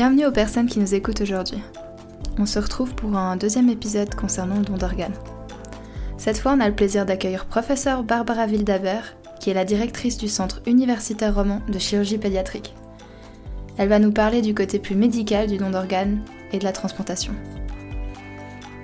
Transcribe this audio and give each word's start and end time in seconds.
Bienvenue 0.00 0.24
aux 0.24 0.32
personnes 0.32 0.66
qui 0.66 0.78
nous 0.78 0.94
écoutent 0.94 1.20
aujourd'hui. 1.20 1.62
On 2.38 2.46
se 2.46 2.58
retrouve 2.58 2.94
pour 2.94 3.14
un 3.18 3.36
deuxième 3.36 3.68
épisode 3.68 4.14
concernant 4.14 4.56
le 4.56 4.64
don 4.64 4.78
d'organes. 4.78 5.12
Cette 6.16 6.38
fois, 6.38 6.54
on 6.56 6.60
a 6.60 6.70
le 6.70 6.74
plaisir 6.74 7.04
d'accueillir 7.04 7.44
professeur 7.44 8.02
Barbara 8.02 8.46
Wildhaber, 8.46 9.02
qui 9.40 9.50
est 9.50 9.54
la 9.54 9.66
directrice 9.66 10.16
du 10.16 10.26
Centre 10.26 10.62
universitaire 10.64 11.34
roman 11.34 11.60
de 11.68 11.78
chirurgie 11.78 12.16
pédiatrique. 12.16 12.74
Elle 13.76 13.90
va 13.90 13.98
nous 13.98 14.10
parler 14.10 14.40
du 14.40 14.54
côté 14.54 14.78
plus 14.78 14.94
médical 14.94 15.48
du 15.48 15.58
don 15.58 15.68
d'organes 15.68 16.22
et 16.54 16.58
de 16.58 16.64
la 16.64 16.72
transplantation. 16.72 17.34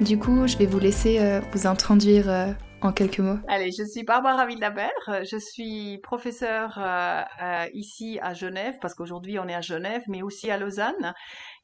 Du 0.02 0.18
coup, 0.18 0.46
je 0.46 0.58
vais 0.58 0.66
vous 0.66 0.78
laisser 0.78 1.16
euh, 1.20 1.40
vous 1.54 1.66
introduire 1.66 2.28
euh, 2.28 2.52
en 2.82 2.92
quelques 2.92 3.18
mots. 3.20 3.38
Allez, 3.48 3.70
je 3.72 3.84
suis 3.84 4.04
Barbara 4.04 4.46
Wildhaber, 4.46 4.90
je 5.06 5.38
suis 5.38 5.98
professeure 6.02 6.78
euh, 6.78 7.66
ici 7.72 8.18
à 8.22 8.34
Genève, 8.34 8.76
parce 8.80 8.94
qu'aujourd'hui 8.94 9.38
on 9.38 9.48
est 9.48 9.54
à 9.54 9.60
Genève, 9.60 10.02
mais 10.08 10.22
aussi 10.22 10.50
à 10.50 10.58
Lausanne. 10.58 11.14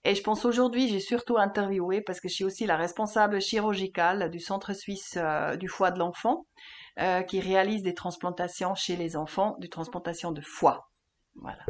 Et 0.04 0.14
je 0.14 0.22
pense 0.22 0.44
aujourd'hui, 0.44 0.88
j'ai 0.88 1.00
surtout 1.00 1.38
interviewé 1.38 2.00
parce 2.00 2.20
que 2.20 2.28
je 2.28 2.34
suis 2.34 2.44
aussi 2.44 2.66
la 2.66 2.76
responsable 2.76 3.40
chirurgicale 3.40 4.30
du 4.30 4.40
Centre 4.40 4.72
suisse 4.72 5.18
du 5.58 5.68
foie 5.68 5.90
de 5.92 5.98
l'enfant, 5.98 6.46
qui 7.28 7.40
réalise 7.40 7.82
des 7.82 7.94
transplantations 7.94 8.74
chez 8.74 8.96
les 8.96 9.16
enfants, 9.16 9.56
des 9.60 9.68
transplantations 9.68 10.32
de 10.32 10.40
foie. 10.40 10.88
Voilà. 11.36 11.64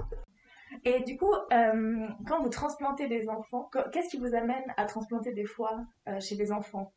Et 0.84 1.00
du 1.04 1.16
coup, 1.16 1.32
euh, 1.32 2.08
quand 2.26 2.42
vous 2.42 2.48
transplantez 2.48 3.06
des 3.06 3.28
enfants, 3.28 3.70
qu'est-ce 3.92 4.08
qui 4.08 4.18
vous 4.18 4.34
amène 4.34 4.64
à 4.76 4.84
transplanter 4.84 5.32
des 5.32 5.44
foies 5.44 5.84
euh, 6.08 6.18
chez 6.20 6.34
les 6.34 6.50
enfants? 6.50 6.92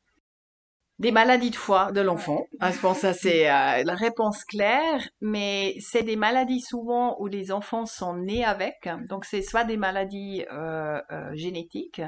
Des 0.99 1.11
maladies 1.11 1.51
de 1.51 1.55
foie 1.55 1.91
de 1.91 2.01
l'enfant. 2.01 2.45
Ah, 2.59 2.71
je 2.71 2.79
pense 2.79 3.01
que 3.01 3.13
c'est 3.13 3.49
euh, 3.49 3.83
la 3.83 3.95
réponse 3.95 4.43
claire, 4.45 5.07
mais 5.21 5.75
c'est 5.79 6.03
des 6.03 6.15
maladies 6.15 6.61
souvent 6.61 7.17
où 7.19 7.27
les 7.27 7.51
enfants 7.51 7.85
sont 7.85 8.15
nés 8.15 8.45
avec. 8.45 8.89
Donc 9.09 9.25
c'est 9.25 9.41
soit 9.41 9.63
des 9.63 9.77
maladies 9.77 10.45
génétiques, 11.33 12.01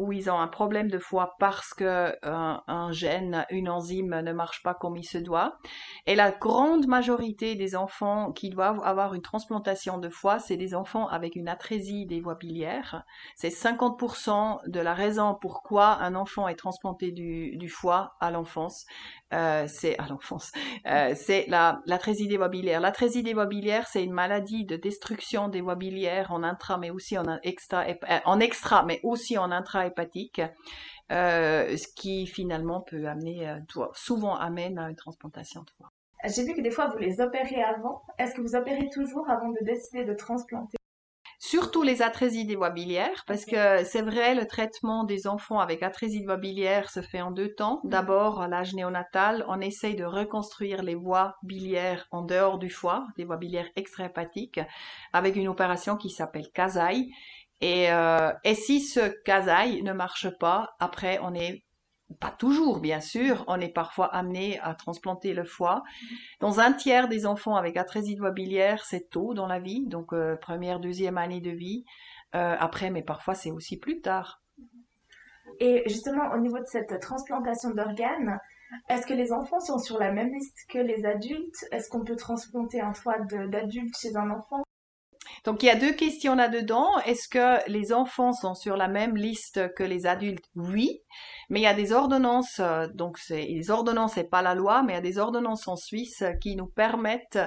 où 0.00 0.12
ils 0.12 0.30
ont 0.30 0.38
un 0.38 0.48
problème 0.48 0.88
de 0.88 0.98
foie 0.98 1.36
parce 1.38 1.74
que 1.74 1.84
euh, 1.84 2.14
un, 2.24 2.92
gène, 2.92 3.46
une 3.50 3.68
enzyme 3.68 4.20
ne 4.20 4.32
marche 4.32 4.62
pas 4.62 4.72
comme 4.74 4.96
il 4.96 5.04
se 5.04 5.18
doit. 5.18 5.58
Et 6.06 6.14
la 6.14 6.30
grande 6.30 6.86
majorité 6.86 7.54
des 7.54 7.76
enfants 7.76 8.32
qui 8.32 8.48
doivent 8.48 8.80
avoir 8.82 9.14
une 9.14 9.20
transplantation 9.20 9.98
de 9.98 10.08
foie, 10.08 10.38
c'est 10.38 10.56
des 10.56 10.74
enfants 10.74 11.06
avec 11.08 11.36
une 11.36 11.48
atrésie 11.48 12.06
des 12.06 12.20
voies 12.20 12.34
biliaires. 12.34 13.04
C'est 13.36 13.50
50% 13.50 14.68
de 14.68 14.80
la 14.80 14.94
raison 14.94 15.36
pourquoi 15.38 15.98
un 16.00 16.14
enfant 16.14 16.48
est 16.48 16.56
transplanté 16.56 17.12
du, 17.12 17.68
foie 17.68 18.16
à 18.20 18.30
l'enfance. 18.30 18.86
Euh, 19.32 19.66
c'est 19.68 19.96
à 19.98 20.08
l'enfance, 20.08 20.50
euh, 20.86 21.12
c'est 21.14 21.44
la 21.46 21.80
l'atrésie 21.86 22.26
des 22.26 22.36
voies 22.36 22.48
biliaires. 22.48 22.80
L'atrésie 22.80 23.22
des 23.22 23.32
voies 23.32 23.46
biliaires, 23.46 23.86
c'est 23.86 24.02
une 24.02 24.12
maladie 24.12 24.64
de 24.64 24.74
destruction 24.74 25.46
des 25.48 25.60
voies 25.60 25.76
biliaires 25.76 26.32
en 26.32 26.42
intra, 26.42 26.78
mais 26.78 26.90
aussi 26.90 27.16
en 27.16 27.38
extra, 27.44 27.84
en 28.24 28.40
extra, 28.40 28.84
mais 28.84 28.98
aussi 29.04 29.38
en 29.38 29.52
euh, 29.98 31.76
ce 31.76 31.88
qui 31.94 32.26
finalement 32.26 32.80
peut 32.80 33.06
amener, 33.06 33.56
souvent 33.94 34.36
amène 34.36 34.78
à 34.78 34.88
une 34.88 34.96
transplantation 34.96 35.62
de 35.62 35.70
foie. 35.76 35.90
J'ai 36.24 36.44
vu 36.44 36.54
que 36.54 36.60
des 36.60 36.70
fois 36.70 36.88
vous 36.88 36.98
les 36.98 37.20
opérez 37.20 37.62
avant. 37.62 38.02
Est-ce 38.18 38.34
que 38.34 38.42
vous 38.42 38.54
opérez 38.54 38.88
toujours 38.92 39.28
avant 39.30 39.48
de 39.48 39.64
décider 39.64 40.04
de 40.04 40.14
transplanter? 40.14 40.76
Surtout 41.42 41.82
les 41.82 42.02
atrésies 42.02 42.44
des 42.44 42.54
voies 42.54 42.68
biliaires, 42.68 43.24
parce 43.26 43.46
que 43.46 43.82
c'est 43.84 44.02
vrai, 44.02 44.34
le 44.34 44.46
traitement 44.46 45.04
des 45.04 45.26
enfants 45.26 45.58
avec 45.58 45.82
atrésie 45.82 46.20
des 46.20 46.26
voies 46.26 46.36
biliaires 46.36 46.90
se 46.90 47.00
fait 47.00 47.22
en 47.22 47.30
deux 47.30 47.54
temps. 47.54 47.80
Mhm. 47.82 47.90
D'abord, 47.90 48.42
à 48.42 48.48
l'âge 48.48 48.74
néonatal, 48.74 49.46
on 49.48 49.58
essaye 49.62 49.96
de 49.96 50.04
reconstruire 50.04 50.82
les 50.82 50.94
voies 50.94 51.36
biliaires 51.42 52.06
en 52.10 52.20
dehors 52.20 52.58
du 52.58 52.68
foie, 52.68 53.06
des 53.16 53.24
voies 53.24 53.38
biliaires 53.38 53.70
extra-hépatiques, 53.74 54.60
avec 55.14 55.34
une 55.34 55.48
opération 55.48 55.96
qui 55.96 56.10
s'appelle 56.10 56.50
CASAI. 56.52 57.08
Et, 57.60 57.92
euh, 57.92 58.32
et 58.44 58.54
si 58.54 58.80
ce 58.80 59.08
CASAI 59.24 59.82
ne 59.82 59.92
marche 59.92 60.28
pas, 60.38 60.74
après, 60.78 61.18
on 61.22 61.34
est 61.34 61.62
pas 62.18 62.30
toujours, 62.30 62.80
bien 62.80 63.00
sûr, 63.00 63.44
on 63.46 63.60
est 63.60 63.72
parfois 63.72 64.06
amené 64.06 64.58
à 64.60 64.74
transplanter 64.74 65.32
le 65.32 65.44
foie. 65.44 65.82
Dans 66.40 66.58
un 66.58 66.72
tiers 66.72 67.08
des 67.08 67.26
enfants 67.26 67.54
avec 67.54 67.76
atrésie 67.76 68.18
biliaire, 68.34 68.84
c'est 68.84 69.10
tôt 69.10 69.34
dans 69.34 69.46
la 69.46 69.60
vie, 69.60 69.86
donc 69.86 70.12
euh, 70.12 70.36
première, 70.36 70.80
deuxième 70.80 71.18
année 71.18 71.40
de 71.40 71.50
vie. 71.50 71.84
Euh, 72.34 72.56
après, 72.58 72.90
mais 72.90 73.02
parfois 73.02 73.34
c'est 73.34 73.50
aussi 73.50 73.78
plus 73.78 74.00
tard. 74.00 74.42
Et 75.60 75.82
justement, 75.86 76.32
au 76.32 76.38
niveau 76.38 76.58
de 76.58 76.66
cette 76.66 77.00
transplantation 77.00 77.70
d'organes, 77.70 78.38
est-ce 78.88 79.06
que 79.06 79.14
les 79.14 79.32
enfants 79.32 79.60
sont 79.60 79.78
sur 79.78 79.98
la 79.98 80.12
même 80.12 80.32
liste 80.32 80.58
que 80.68 80.78
les 80.78 81.04
adultes? 81.04 81.66
Est-ce 81.72 81.88
qu'on 81.90 82.04
peut 82.04 82.16
transplanter 82.16 82.80
un 82.80 82.94
foie 82.94 83.18
d'adulte 83.18 83.94
chez 84.00 84.16
un 84.16 84.30
enfant? 84.30 84.62
Donc 85.44 85.62
il 85.62 85.66
y 85.66 85.70
a 85.70 85.76
deux 85.76 85.92
questions 85.92 86.34
là-dedans. 86.34 86.98
Est-ce 87.06 87.28
que 87.28 87.68
les 87.70 87.92
enfants 87.92 88.32
sont 88.32 88.54
sur 88.54 88.76
la 88.76 88.88
même 88.88 89.16
liste 89.16 89.72
que 89.74 89.82
les 89.82 90.06
adultes? 90.06 90.44
Oui, 90.54 91.00
mais 91.48 91.60
il 91.60 91.62
y 91.62 91.66
a 91.66 91.74
des 91.74 91.92
ordonnances, 91.92 92.60
euh, 92.60 92.86
donc 92.94 93.18
c'est, 93.18 93.46
les 93.46 93.70
ordonnances 93.70 94.12
c'est 94.14 94.30
pas 94.30 94.42
la 94.42 94.54
loi, 94.54 94.82
mais 94.82 94.92
il 94.92 94.96
y 94.96 94.98
a 94.98 95.02
des 95.02 95.18
ordonnances 95.18 95.66
en 95.68 95.76
Suisse 95.76 96.24
qui 96.40 96.56
nous 96.56 96.66
permettent 96.66 97.38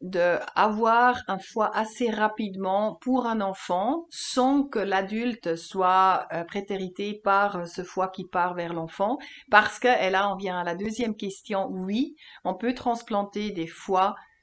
d'avoir 0.00 1.16
un 1.28 1.38
foie 1.38 1.74
assez 1.74 2.10
rapidement 2.10 2.98
pour 3.00 3.26
un 3.26 3.40
enfant 3.40 4.06
sans 4.10 4.64
que 4.64 4.78
l'adulte 4.78 5.56
soit 5.56 6.26
euh, 6.32 6.44
prétérité 6.44 7.20
par 7.24 7.66
ce 7.66 7.82
foie 7.82 8.08
qui 8.08 8.24
part 8.24 8.54
vers 8.54 8.74
l'enfant. 8.74 9.18
Parce 9.50 9.78
que 9.78 9.88
et 9.88 10.10
là 10.10 10.30
on 10.30 10.36
vient 10.36 10.58
à 10.58 10.64
la 10.64 10.74
deuxième 10.74 11.16
question 11.16 11.68
oui 11.70 12.16
on 12.44 12.54
peut 12.54 12.74
transplanter 12.74 13.50
des 13.50 13.66
foies 13.66 14.14
euh, 14.14 14.33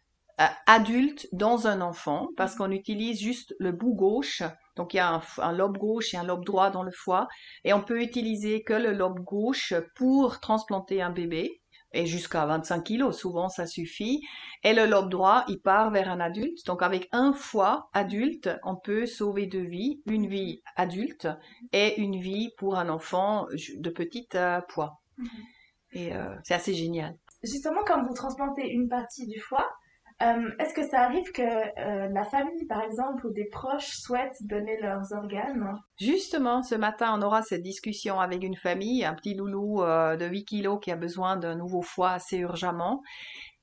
adulte 0.66 1.28
dans 1.32 1.68
un 1.68 1.82
enfant 1.82 2.30
parce 2.38 2.56
qu'on 2.56 2.72
utilise 2.72 3.20
juste 3.20 3.56
le 3.60 3.72
bout 3.72 3.94
gauche. 3.94 4.44
Donc 4.76 4.94
il 4.94 4.98
y 4.98 5.00
a 5.00 5.22
un, 5.38 5.52
lobe 5.52 5.78
gauche 5.78 6.14
et 6.14 6.18
un 6.18 6.24
lobe 6.24 6.46
droit 6.46 6.70
dans 6.70 6.84
le 6.84 6.92
foie 6.92 7.28
et 7.64 7.74
on 7.74 7.82
peut 7.82 8.02
utiliser 8.02 8.64
que 8.64 8.74
le 8.74 8.94
lobe 8.94 9.20
gauche 9.20 9.74
pour 9.96 10.40
transplanter 10.40 11.02
un 11.02 11.10
bébé 11.10 11.62
et 11.94 12.06
jusqu'à 12.06 12.46
25 12.46 12.84
kilos, 12.84 13.18
souvent 13.18 13.50
ça 13.50 13.68
suffit. 13.68 14.22
Et 14.64 14.74
le 14.74 14.86
lobe 14.86 15.10
droit, 15.10 15.44
il 15.50 15.60
part 15.60 15.92
vers 15.92 16.10
un 16.10 16.20
adulte. 16.20 16.66
Donc 16.66 16.84
avec 16.84 17.10
un 17.12 17.34
foie 17.34 17.90
adulte, 17.94 18.50
on 18.64 18.78
peut 18.78 19.06
sauver 19.06 19.46
deux 19.46 19.64
vies, 19.64 20.02
une 20.06 20.28
vie 20.28 20.62
adulte 20.76 21.28
et 21.74 22.00
une 22.00 22.20
vie 22.20 22.52
pour 22.58 22.78
un 22.78 22.88
enfant 22.88 23.48
de 23.76 23.90
petit 23.90 24.28
euh, 24.36 24.62
poids. 24.70 25.02
Mhm. 25.18 25.30
Et 25.94 26.16
euh, 26.16 26.34
c'est 26.44 26.54
assez 26.54 26.74
génial. 26.74 27.18
Justement, 27.44 27.82
quand 27.86 28.04
vous 28.04 28.14
transplantez 28.14 28.70
une 28.70 28.88
partie 28.88 29.28
du 29.28 29.40
foie, 29.40 29.70
euh, 30.22 30.52
est-ce 30.60 30.74
que 30.74 30.88
ça 30.88 31.02
arrive 31.02 31.32
que 31.32 31.42
euh, 31.42 32.08
la 32.10 32.24
famille, 32.24 32.66
par 32.66 32.82
exemple, 32.82 33.26
ou 33.26 33.32
des 33.32 33.46
proches 33.46 33.98
souhaitent 33.98 34.38
donner 34.42 34.80
leurs 34.80 35.12
organes? 35.14 35.76
Justement, 36.00 36.62
ce 36.62 36.76
matin, 36.76 37.18
on 37.18 37.22
aura 37.22 37.42
cette 37.42 37.64
discussion 37.64 38.20
avec 38.20 38.44
une 38.44 38.56
famille, 38.56 39.04
un 39.04 39.14
petit 39.14 39.34
loulou 39.34 39.82
euh, 39.82 40.18
de 40.18 40.26
8 40.26 40.46
kilos 40.46 40.80
qui 40.82 40.92
a 40.92 40.96
besoin 40.96 41.38
d'un 41.38 41.56
nouveau 41.56 41.82
foie 41.82 42.12
assez 42.12 42.38
urgemment. 42.38 43.02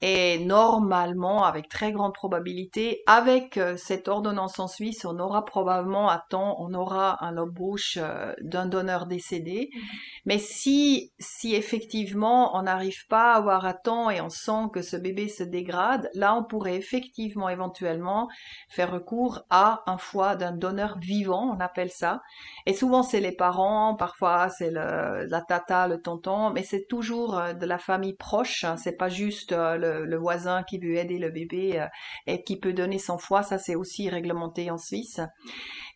Et 0.01 0.39
normalement, 0.39 1.43
avec 1.43 1.69
très 1.69 1.91
grande 1.91 2.15
probabilité, 2.15 3.03
avec 3.09 3.57
euh, 3.57 3.77
cette 3.77 4.07
ordonnance 4.07 4.61
en 4.61 4.69
Suisse, 4.69 5.05
on 5.05 5.19
aura 5.19 5.45
probablement 5.45 6.09
à 6.09 6.25
temps, 6.31 6.55
on 6.61 6.73
aura 6.73 7.25
un 7.25 7.33
lobe 7.33 7.53
gauche 7.57 7.99
euh, 8.01 8.33
d'un 8.41 8.67
donneur 8.67 9.07
décédé. 9.07 9.71
Mhm. 9.75 9.83
Mais 10.25 10.39
si, 10.39 11.13
si 11.19 11.57
effectivement 11.57 12.57
on 12.57 12.63
n'arrive 12.63 13.09
pas 13.09 13.33
à 13.33 13.37
avoir 13.39 13.67
à 13.67 13.75
temps 13.75 14.09
et 14.09 14.21
on 14.21 14.29
sent 14.29 14.69
que 14.73 14.83
ce 14.83 14.97
bébé 14.97 15.27
se 15.27 15.43
dégrade, 15.43 16.09
là 16.15 16.37
on 16.37 16.45
pourrait 16.45 16.77
effectivement 16.77 17.49
éventuellement 17.49 18.29
faire 18.69 18.93
recours 18.93 19.41
à 19.51 19.83
un 19.87 19.99
foie 19.99 20.37
d'un 20.37 20.53
donneur 20.53 20.99
vivant, 21.01 21.57
on 21.57 21.61
appelle 21.61 21.91
ça. 21.91 22.21
Et 22.67 22.73
souvent 22.73 23.03
c'est 23.03 23.21
les 23.21 23.33
parents, 23.33 23.97
parfois 23.97 24.49
c'est 24.49 24.71
la 24.71 25.43
tata, 25.49 25.89
le 25.89 26.01
tonton, 26.01 26.51
mais 26.51 26.63
c'est 26.63 26.87
toujours 26.87 27.37
euh, 27.37 27.53
de 27.53 27.67
la 27.67 27.79
famille 27.79 28.15
proche. 28.15 28.63
Hein. 28.63 28.77
c'est 28.77 28.97
pas 28.97 29.09
juste 29.09 29.53
le 29.53 29.88
le, 30.05 30.17
voisin 30.17 30.63
qui 30.63 30.79
veut 30.79 30.97
aider 30.97 31.19
le 31.19 31.31
bébé 31.31 31.81
euh, 31.81 31.87
et 32.27 32.43
qui 32.43 32.59
peut 32.59 32.73
donner 32.73 32.99
son 32.99 33.19
foie, 33.19 33.43
ça 33.43 33.59
c'est 33.59 33.75
aussi 33.75 34.09
réglementé 34.09 34.71
en 34.71 34.79
Suisse. 34.79 35.21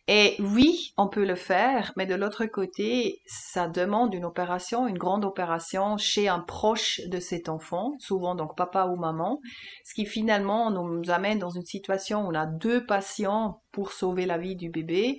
Et 0.09 0.35
oui, 0.39 0.93
on 0.97 1.07
peut 1.07 1.25
le 1.25 1.35
faire, 1.35 1.93
mais 1.95 2.05
de 2.05 2.15
l'autre 2.15 2.45
côté, 2.45 3.21
ça 3.25 3.69
demande 3.69 4.13
une 4.13 4.25
opération, 4.25 4.85
une 4.85 4.97
grande 4.97 5.23
opération 5.23 5.95
chez 5.95 6.27
un 6.27 6.41
proche 6.41 6.99
de 7.07 7.19
cet 7.21 7.47
enfant, 7.47 7.93
souvent 7.99 8.35
donc 8.35 8.57
papa 8.57 8.87
ou 8.87 8.97
maman, 8.97 9.39
ce 9.85 9.93
qui 9.93 10.05
finalement 10.05 10.71
nous 10.71 11.09
amène 11.09 11.39
dans 11.39 11.51
une 11.51 11.65
situation 11.65 12.25
où 12.25 12.31
on 12.31 12.35
a 12.35 12.45
deux 12.45 12.85
patients 12.85 13.61
pour 13.71 13.93
sauver 13.93 14.25
la 14.25 14.37
vie 14.37 14.57
du 14.57 14.69
bébé. 14.69 15.15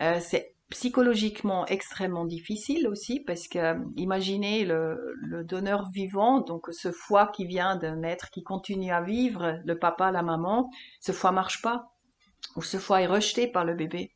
Euh, 0.00 0.18
c'est 0.20 0.51
psychologiquement 0.72 1.66
extrêmement 1.66 2.24
difficile 2.24 2.88
aussi 2.88 3.20
parce 3.20 3.46
que 3.46 3.76
imaginez 3.96 4.64
le, 4.64 5.44
donneur 5.44 5.90
vivant, 5.90 6.40
donc 6.40 6.68
ce 6.72 6.90
foie 6.90 7.26
qui 7.26 7.46
vient 7.46 7.76
d'un 7.76 8.02
être 8.02 8.30
qui 8.30 8.42
continue 8.42 8.90
à 8.90 9.02
vivre, 9.02 9.60
le 9.64 9.78
papa, 9.78 10.10
la 10.10 10.22
maman, 10.22 10.70
ce 11.00 11.12
foie 11.12 11.30
marche 11.30 11.60
pas 11.60 11.92
ou 12.56 12.62
ce 12.62 12.78
foie 12.78 13.02
est 13.02 13.06
rejeté 13.06 13.46
par 13.46 13.64
le 13.66 13.74
bébé 13.74 14.12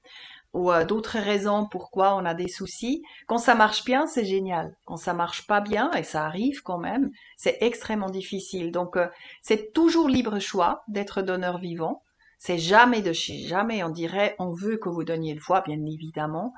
ou 0.55 0.73
euh, 0.73 0.87
d'autres 0.87 1.19
raisons 1.19 1.67
pourquoi 1.70 2.17
on 2.17 2.25
a 2.25 2.32
des 2.32 2.49
soucis. 2.49 3.02
Quand 3.26 3.37
ça 3.37 3.55
marche 3.55 3.85
bien, 3.85 4.06
c'est 4.06 4.25
génial. 4.25 4.75
Quand 4.87 4.97
ça 4.97 5.12
marche 5.12 5.47
pas 5.47 5.61
bien, 5.61 5.91
et 5.93 6.02
ça 6.02 6.25
arrive 6.25 6.62
quand 6.62 6.79
même, 6.79 7.11
c'est 7.37 7.59
extrêmement 7.61 8.09
difficile. 8.09 8.73
Donc 8.73 8.97
euh, 8.97 9.09
c'est 9.43 9.75
toujours 9.75 10.09
libre 10.09 10.38
choix 10.38 10.82
d'être 10.88 11.20
donneur 11.20 11.59
vivant. 11.59 12.02
C'est 12.38 12.59
jamais 12.59 13.00
de 13.00 13.12
chez 13.12 13.38
jamais. 13.38 13.83
On 13.83 13.88
dirait, 13.88 14.37
on 14.38 14.50
veut 14.50 14.77
que 14.77 14.88
vous 14.88 15.05
donniez 15.05 15.35
le 15.35 15.41
foie, 15.41 15.62
bien 15.62 15.83
évidemment. 15.87 16.53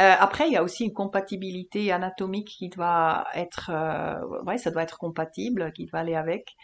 Euh, 0.00 0.12
après, 0.18 0.48
il 0.48 0.52
y 0.52 0.56
a 0.56 0.62
aussi 0.62 0.84
une 0.84 0.92
compatibilité 0.92 1.92
anatomique 1.92 2.48
qui 2.48 2.68
doit 2.68 3.26
être, 3.34 3.70
euh, 3.72 4.42
ouais, 4.44 4.58
ça 4.58 4.70
doit 4.70 4.82
être 4.82 4.98
compatible, 4.98 5.72
qui 5.72 5.86
doit 5.86 6.00
aller 6.00 6.16
avec. 6.16 6.56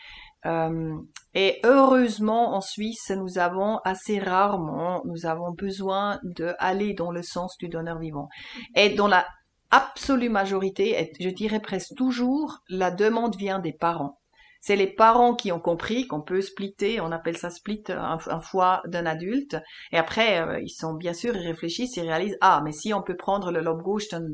Euh, 0.46 0.96
et 1.34 1.60
heureusement, 1.64 2.54
en 2.54 2.60
Suisse, 2.60 3.10
nous 3.10 3.38
avons 3.38 3.78
assez 3.84 4.18
rarement, 4.18 5.02
nous 5.04 5.26
avons 5.26 5.52
besoin 5.52 6.18
de 6.24 6.54
aller 6.58 6.94
dans 6.94 7.10
le 7.10 7.22
sens 7.22 7.56
du 7.58 7.68
donneur 7.68 7.98
vivant. 7.98 8.28
Et 8.74 8.90
dans 8.90 9.08
la 9.08 9.26
absolue 9.70 10.28
majorité, 10.28 11.12
je 11.20 11.28
dirais 11.28 11.60
presque 11.60 11.94
toujours, 11.96 12.58
la 12.68 12.90
demande 12.90 13.36
vient 13.36 13.58
des 13.58 13.72
parents. 13.72 14.18
C'est 14.66 14.74
les 14.74 14.88
parents 14.88 15.36
qui 15.36 15.52
ont 15.52 15.60
compris 15.60 16.08
qu'on 16.08 16.20
peut 16.20 16.40
splitter, 16.40 17.00
on 17.00 17.12
appelle 17.12 17.36
ça 17.36 17.50
split, 17.50 17.84
un, 17.88 18.40
foie 18.40 18.82
d'un 18.86 19.06
adulte. 19.06 19.56
Et 19.92 19.96
après, 19.96 20.40
euh, 20.40 20.60
ils 20.60 20.70
sont 20.70 20.94
bien 20.94 21.12
sûr, 21.12 21.36
ils 21.36 21.46
réfléchissent, 21.46 21.96
ils 21.96 22.00
réalisent, 22.00 22.36
ah, 22.40 22.62
mais 22.64 22.72
si 22.72 22.92
on 22.92 23.00
peut 23.00 23.14
prendre 23.14 23.52
le 23.52 23.60
lobe 23.60 23.82
gauche 23.82 24.08
d'un 24.08 24.26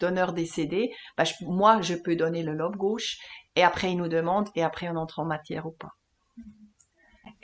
donneur 0.00 0.32
décédé, 0.32 0.90
bah, 1.16 1.22
moi, 1.42 1.80
je 1.82 1.94
peux 1.94 2.16
donner 2.16 2.42
le 2.42 2.52
lobe 2.52 2.74
gauche. 2.74 3.18
Et 3.54 3.62
après, 3.62 3.92
ils 3.92 3.96
nous 3.96 4.08
demandent, 4.08 4.48
et 4.56 4.64
après, 4.64 4.88
on 4.88 4.96
entre 4.96 5.20
en 5.20 5.24
matière 5.24 5.66
ou 5.66 5.70
pas. 5.70 5.92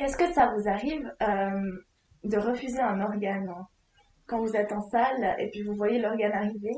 Est-ce 0.00 0.16
que 0.16 0.32
ça 0.32 0.52
vous 0.52 0.68
arrive 0.68 1.08
euh, 1.22 1.84
de 2.24 2.38
refuser 2.38 2.80
un 2.80 3.02
organe 3.02 3.54
quand 4.26 4.40
vous 4.40 4.56
êtes 4.56 4.72
en 4.72 4.80
salle 4.80 5.36
et 5.38 5.48
puis 5.50 5.62
vous 5.62 5.76
voyez 5.76 6.00
l'organe 6.00 6.32
arriver? 6.32 6.74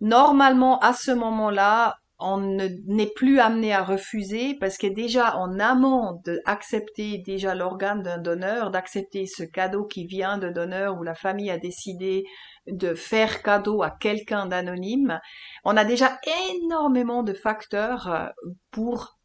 Normalement, 0.00 0.80
à 0.80 0.92
ce 0.92 1.12
moment-là, 1.12 1.98
on 2.18 2.38
n'est 2.86 3.12
plus 3.14 3.40
amené 3.40 3.74
à 3.74 3.82
refuser 3.82 4.56
parce 4.58 4.78
que 4.78 4.86
déjà 4.86 5.36
en 5.36 5.58
amont 5.58 6.22
d'accepter 6.24 7.18
déjà 7.18 7.54
l'organe 7.54 8.02
d'un 8.02 8.18
donneur, 8.18 8.70
d'accepter 8.70 9.26
ce 9.26 9.42
cadeau 9.42 9.84
qui 9.84 10.06
vient 10.06 10.38
de 10.38 10.48
donneur 10.48 10.98
où 10.98 11.02
la 11.02 11.14
famille 11.14 11.50
a 11.50 11.58
décidé 11.58 12.24
de 12.66 12.94
faire 12.94 13.42
cadeau 13.42 13.82
à 13.82 13.90
quelqu'un 13.90 14.46
d'anonyme, 14.46 15.20
on 15.64 15.76
a 15.76 15.84
déjà 15.84 16.18
énormément 16.50 17.22
de 17.22 17.32
facteurs 17.32 18.08
euh, 18.08 18.26
pour 18.70 19.15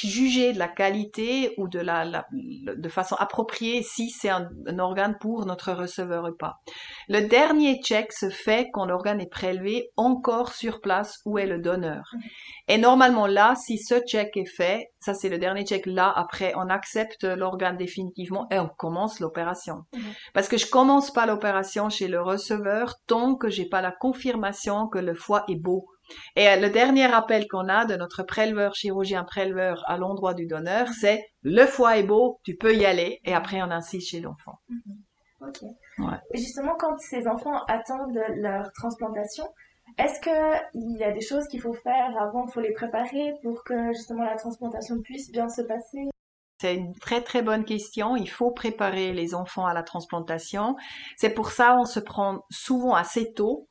juger 0.00 0.52
de 0.52 0.58
la 0.58 0.68
qualité 0.68 1.54
ou 1.58 1.68
de 1.68 1.78
la, 1.78 2.26
de 2.32 2.88
façon 2.88 3.14
appropriée 3.16 3.82
si 3.82 4.10
c'est 4.10 4.30
un, 4.30 4.48
organe 4.78 5.16
pour 5.20 5.46
notre 5.46 5.72
receveur 5.72 6.24
ou 6.24 6.34
pas. 6.34 6.60
Le 7.08 7.28
dernier 7.28 7.80
check 7.82 8.12
se 8.12 8.30
fait 8.30 8.70
quand 8.72 8.86
l'organe 8.86 9.20
est 9.20 9.30
prélevé 9.30 9.90
encore 9.96 10.52
sur 10.52 10.80
place 10.80 11.20
où 11.24 11.38
est 11.38 11.46
le 11.46 11.58
donneur. 11.58 12.04
Et 12.68 12.78
normalement 12.78 13.26
là, 13.26 13.54
si 13.54 13.78
ce 13.78 14.00
check 14.00 14.36
est 14.36 14.46
fait, 14.46 14.92
ça 15.00 15.14
c'est 15.14 15.28
le 15.28 15.38
dernier 15.38 15.64
check 15.64 15.86
là, 15.86 16.12
après 16.14 16.54
on 16.56 16.68
accepte 16.68 17.24
l'organe 17.24 17.76
définitivement 17.76 18.46
et 18.50 18.58
on 18.58 18.68
commence 18.68 19.20
l'opération. 19.20 19.84
Parce 20.32 20.48
que 20.48 20.56
je 20.56 20.66
commence 20.66 21.12
pas 21.12 21.26
l'opération 21.26 21.90
chez 21.90 22.08
le 22.08 22.20
receveur 22.20 22.94
tant 23.06 23.34
que 23.34 23.50
j'ai 23.50 23.66
pas 23.66 23.82
la 23.82 23.92
confirmation 23.92 24.88
que 24.88 24.98
le 24.98 25.14
foie 25.14 25.44
est 25.48 25.56
beau 25.56 25.86
et 26.36 26.48
euh, 26.48 26.56
le 26.56 26.70
dernier 26.70 27.12
appel 27.12 27.46
qu'on 27.48 27.68
a 27.68 27.84
de 27.84 27.96
notre 27.96 28.22
préleveur, 28.22 28.74
chirurgien 28.74 29.24
préleveur 29.24 29.82
à 29.86 29.96
l'endroit 29.96 30.34
du 30.34 30.46
donneur, 30.46 30.88
c'est 30.88 31.24
le 31.42 31.66
foie 31.66 31.98
est 31.98 32.02
beau, 32.02 32.40
tu 32.44 32.56
peux 32.56 32.74
y 32.74 32.84
aller, 32.86 33.20
et 33.24 33.34
après 33.34 33.62
on 33.62 33.70
insiste 33.70 34.10
chez 34.10 34.20
l'enfant. 34.20 34.58
Mhm. 34.68 35.48
Ok. 35.48 35.62
Et 36.32 36.38
justement, 36.38 36.74
quand 36.78 36.96
ces 36.98 37.26
enfants 37.26 37.64
attendent 37.66 38.18
leur 38.36 38.72
transplantation, 38.72 39.44
est-ce 39.98 40.20
qu'il 40.20 40.98
y 40.98 41.04
a 41.04 41.12
des 41.12 41.20
choses 41.20 41.46
qu'il 41.48 41.60
faut 41.60 41.74
faire 41.74 42.16
avant, 42.18 42.46
il 42.46 42.52
faut 42.52 42.60
les 42.60 42.72
préparer 42.72 43.34
pour 43.42 43.62
que 43.64 43.92
justement 43.92 44.24
la 44.24 44.36
transplantation 44.36 45.00
puisse 45.02 45.30
bien 45.30 45.48
se 45.48 45.62
passer? 45.62 46.08
C'est 46.60 46.76
une 46.76 46.94
très 46.94 47.22
très 47.22 47.42
bonne 47.42 47.64
question. 47.64 48.14
Il 48.16 48.30
faut 48.30 48.52
préparer 48.52 49.12
les 49.12 49.34
enfants 49.34 49.66
à 49.66 49.74
la 49.74 49.82
transplantation. 49.82 50.76
C'est 51.16 51.30
pour 51.34 51.50
ça 51.50 51.76
on 51.76 51.84
se 51.84 51.98
prend 51.98 52.44
souvent 52.50 52.94
assez 52.94 53.32
tôt 53.34 53.68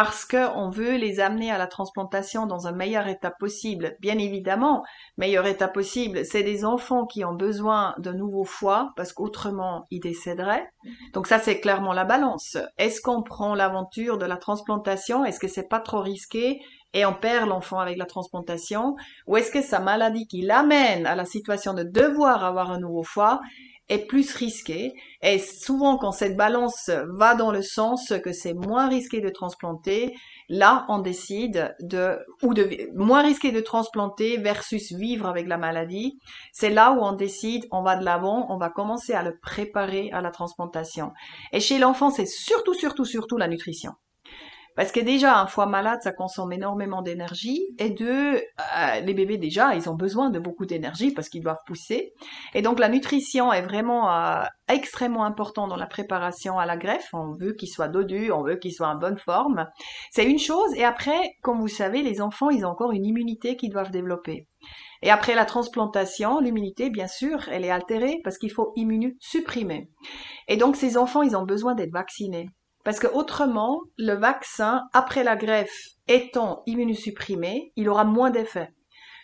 parce 0.00 0.24
qu'on 0.24 0.70
veut 0.70 0.96
les 0.96 1.18
amener 1.18 1.50
à 1.50 1.58
la 1.58 1.66
transplantation 1.66 2.46
dans 2.46 2.68
un 2.68 2.72
meilleur 2.72 3.08
état 3.08 3.32
possible. 3.32 3.96
Bien 3.98 4.16
évidemment, 4.16 4.84
meilleur 5.16 5.44
état 5.44 5.66
possible, 5.66 6.24
c'est 6.24 6.44
des 6.44 6.64
enfants 6.64 7.04
qui 7.04 7.24
ont 7.24 7.34
besoin 7.34 7.96
de 7.98 8.12
nouveaux 8.12 8.44
foie 8.44 8.92
parce 8.94 9.12
qu'autrement 9.12 9.88
ils 9.90 9.98
décéderaient. 9.98 10.70
Donc 11.14 11.26
ça 11.26 11.40
c'est 11.40 11.58
clairement 11.58 11.92
la 11.92 12.04
balance. 12.04 12.56
Est-ce 12.78 13.00
qu'on 13.00 13.24
prend 13.24 13.56
l'aventure 13.56 14.18
de 14.18 14.24
la 14.24 14.36
transplantation? 14.36 15.24
Est-ce 15.24 15.40
que 15.40 15.48
c'est 15.48 15.68
pas 15.68 15.80
trop 15.80 16.00
risqué 16.00 16.60
et 16.94 17.04
on 17.04 17.12
perd 17.12 17.48
l'enfant 17.48 17.80
avec 17.80 17.98
la 17.98 18.06
transplantation? 18.06 18.94
Ou 19.26 19.36
est-ce 19.36 19.50
que 19.50 19.62
sa 19.62 19.80
maladie 19.80 20.28
qui 20.28 20.42
l'amène 20.42 21.06
à 21.06 21.16
la 21.16 21.24
situation 21.24 21.74
de 21.74 21.82
devoir 21.82 22.44
avoir 22.44 22.70
un 22.70 22.78
nouveau 22.78 23.02
foie 23.02 23.40
est 23.88 24.06
plus 24.06 24.34
risqué. 24.34 24.94
Et 25.22 25.38
souvent, 25.38 25.96
quand 25.96 26.12
cette 26.12 26.36
balance 26.36 26.90
va 27.14 27.34
dans 27.34 27.50
le 27.50 27.62
sens 27.62 28.12
que 28.22 28.32
c'est 28.32 28.54
moins 28.54 28.88
risqué 28.88 29.20
de 29.20 29.28
transplanter, 29.28 30.14
là, 30.48 30.84
on 30.88 30.98
décide 30.98 31.74
de, 31.80 32.18
ou 32.42 32.54
de, 32.54 32.90
moins 32.94 33.22
risqué 33.22 33.52
de 33.52 33.60
transplanter 33.60 34.36
versus 34.36 34.92
vivre 34.92 35.26
avec 35.26 35.46
la 35.48 35.58
maladie. 35.58 36.18
C'est 36.52 36.70
là 36.70 36.92
où 36.92 37.00
on 37.00 37.12
décide, 37.12 37.66
on 37.70 37.82
va 37.82 37.96
de 37.96 38.04
l'avant, 38.04 38.46
on 38.50 38.58
va 38.58 38.70
commencer 38.70 39.12
à 39.14 39.22
le 39.22 39.38
préparer 39.38 40.10
à 40.12 40.20
la 40.20 40.30
transplantation. 40.30 41.12
Et 41.52 41.60
chez 41.60 41.78
l'enfant, 41.78 42.10
c'est 42.10 42.26
surtout, 42.26 42.74
surtout, 42.74 43.04
surtout 43.04 43.36
la 43.36 43.48
nutrition. 43.48 43.92
Parce 44.78 44.92
que 44.92 45.00
déjà, 45.00 45.40
un 45.40 45.48
foie 45.48 45.66
malade, 45.66 45.98
ça 46.04 46.12
consomme 46.12 46.52
énormément 46.52 47.02
d'énergie. 47.02 47.66
Et 47.80 47.90
deux, 47.90 48.36
euh, 48.36 49.00
les 49.02 49.12
bébés 49.12 49.36
déjà, 49.36 49.74
ils 49.74 49.90
ont 49.90 49.96
besoin 49.96 50.30
de 50.30 50.38
beaucoup 50.38 50.66
d'énergie 50.66 51.10
parce 51.10 51.28
qu'ils 51.28 51.42
doivent 51.42 51.64
pousser. 51.66 52.12
Et 52.54 52.62
donc 52.62 52.78
la 52.78 52.88
nutrition 52.88 53.52
est 53.52 53.62
vraiment 53.62 54.08
euh, 54.14 54.44
extrêmement 54.68 55.24
important 55.24 55.66
dans 55.66 55.74
la 55.74 55.88
préparation 55.88 56.60
à 56.60 56.64
la 56.64 56.76
greffe. 56.76 57.08
On 57.12 57.32
veut 57.32 57.54
qu'il 57.54 57.68
soit 57.68 57.88
dodu, 57.88 58.30
on 58.30 58.44
veut 58.44 58.54
qu'il 58.54 58.72
soit 58.72 58.86
en 58.86 58.94
bonne 58.94 59.18
forme. 59.18 59.66
C'est 60.12 60.30
une 60.30 60.38
chose. 60.38 60.72
Et 60.76 60.84
après, 60.84 61.18
comme 61.42 61.58
vous 61.58 61.66
savez, 61.66 62.02
les 62.04 62.20
enfants, 62.20 62.50
ils 62.50 62.64
ont 62.64 62.70
encore 62.70 62.92
une 62.92 63.04
immunité 63.04 63.56
qu'ils 63.56 63.72
doivent 63.72 63.90
développer. 63.90 64.46
Et 65.02 65.10
après 65.10 65.34
la 65.34 65.44
transplantation, 65.44 66.38
l'immunité, 66.38 66.88
bien 66.88 67.08
sûr, 67.08 67.48
elle 67.50 67.64
est 67.64 67.70
altérée 67.70 68.20
parce 68.22 68.38
qu'il 68.38 68.52
faut 68.52 68.72
immunosupprimer. 68.76 69.90
Et 70.46 70.56
donc 70.56 70.76
ces 70.76 70.96
enfants, 70.96 71.22
ils 71.22 71.36
ont 71.36 71.44
besoin 71.44 71.74
d'être 71.74 71.92
vaccinés. 71.92 72.48
Parce 72.84 72.98
que 72.98 73.06
autrement, 73.06 73.80
le 73.96 74.14
vaccin, 74.14 74.82
après 74.92 75.24
la 75.24 75.36
greffe, 75.36 75.88
étant 76.06 76.62
immunosupprimé, 76.66 77.72
il 77.76 77.88
aura 77.88 78.04
moins 78.04 78.30
d'effet. 78.30 78.70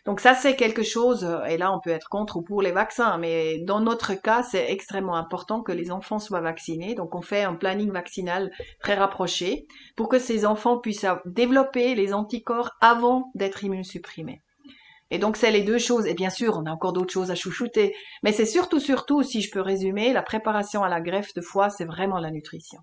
Donc 0.05 0.21
ça, 0.21 0.35
c'est 0.35 0.55
quelque 0.55 0.83
chose, 0.83 1.27
et 1.49 1.57
là, 1.57 1.73
on 1.73 1.81
peut 1.81 1.91
être 1.91 2.11
contre 2.11 2.37
ou 2.37 2.43
pour 2.43 2.61
les 2.61 2.73
vaccins, 2.73 3.17
mais 3.17 3.59
dans 3.61 3.81
notre 3.81 4.13
cas, 4.13 4.43
c'est 4.43 4.71
extrêmement 4.71 5.17
important 5.17 5.63
que 5.63 5.73
les 5.73 5.91
enfants 5.91 6.19
soient 6.19 6.43
vaccinés. 6.43 6.95
Donc 6.95 7.15
on 7.15 7.23
fait 7.23 7.43
un 7.43 7.55
planning 7.55 7.91
vaccinal 7.91 8.51
très 8.81 8.97
rapproché 8.97 9.67
pour 9.97 10.11
que 10.11 10.19
ces 10.19 10.45
enfants 10.45 10.79
puissent 10.79 11.07
développer 11.25 11.95
les 11.95 12.13
anticorps 12.13 12.73
avant 12.83 13.31
d'être 13.35 13.65
immunosupprimés. 13.65 14.43
Et 15.11 15.19
donc, 15.19 15.37
c'est 15.37 15.51
les 15.51 15.63
deux 15.63 15.79
choses. 15.79 16.07
Et 16.07 16.15
bien 16.15 16.31
sûr, 16.31 16.59
on 16.59 16.67
a 16.67 16.73
encore 16.73 16.93
d'autres 16.93 17.13
choses 17.13 17.31
à 17.31 17.35
chouchouter. 17.35 17.95
Mais 18.23 18.33
c'est 18.33 18.47
surtout, 18.47 18.81
surtout, 18.81 19.23
si 19.23 19.43
je 19.43 19.51
peux 19.51 19.61
résumer, 19.61 20.13
la 20.13 20.23
préparation 20.23 20.83
à 20.83 20.89
la 20.89 21.01
greffe 21.01 21.35
de 21.35 21.41
foie, 21.41 21.71
c'est 21.71 21.85
vraiment 21.85 22.19
la 22.19 22.31
nutrition. 22.31 22.81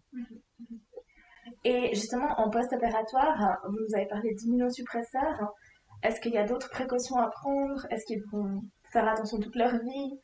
Et 1.63 1.93
justement, 1.93 2.27
en 2.37 2.49
post-opératoire, 2.49 3.57
vous 3.67 3.77
nous 3.77 3.95
avez 3.95 4.07
parlé 4.07 4.33
d'immunosuppresseurs. 4.33 5.53
Est-ce 6.03 6.19
qu'il 6.19 6.33
y 6.33 6.37
a 6.37 6.45
d'autres 6.45 6.69
précautions 6.69 7.17
à 7.17 7.29
prendre? 7.29 7.85
Est-ce 7.91 8.05
qu'ils 8.05 8.23
vont 8.31 8.61
faire 8.91 9.07
attention 9.07 9.39
toute 9.39 9.55
leur 9.55 9.71
vie? 9.71 10.19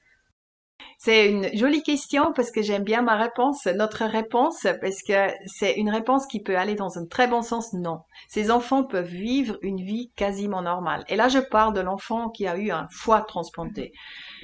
C'est 0.99 1.29
une 1.29 1.55
jolie 1.55 1.83
question 1.83 2.33
parce 2.33 2.49
que 2.49 2.61
j'aime 2.63 2.83
bien 2.83 3.03
ma 3.03 3.15
réponse, 3.15 3.65
notre 3.67 4.05
réponse, 4.05 4.65
parce 4.81 5.03
que 5.03 5.27
c'est 5.45 5.73
une 5.73 5.91
réponse 5.91 6.25
qui 6.25 6.41
peut 6.41 6.57
aller 6.57 6.73
dans 6.73 6.97
un 6.97 7.05
très 7.05 7.27
bon 7.27 7.43
sens. 7.43 7.73
Non. 7.73 7.99
Ces 8.27 8.49
enfants 8.49 8.83
peuvent 8.83 9.05
vivre 9.05 9.57
une 9.61 9.77
vie 9.77 10.11
quasiment 10.15 10.63
normale. 10.63 11.03
Et 11.07 11.15
là, 11.15 11.29
je 11.29 11.39
parle 11.39 11.73
de 11.73 11.81
l'enfant 11.81 12.29
qui 12.29 12.47
a 12.47 12.57
eu 12.57 12.71
un 12.71 12.87
foie 12.89 13.21
transplanté. 13.21 13.91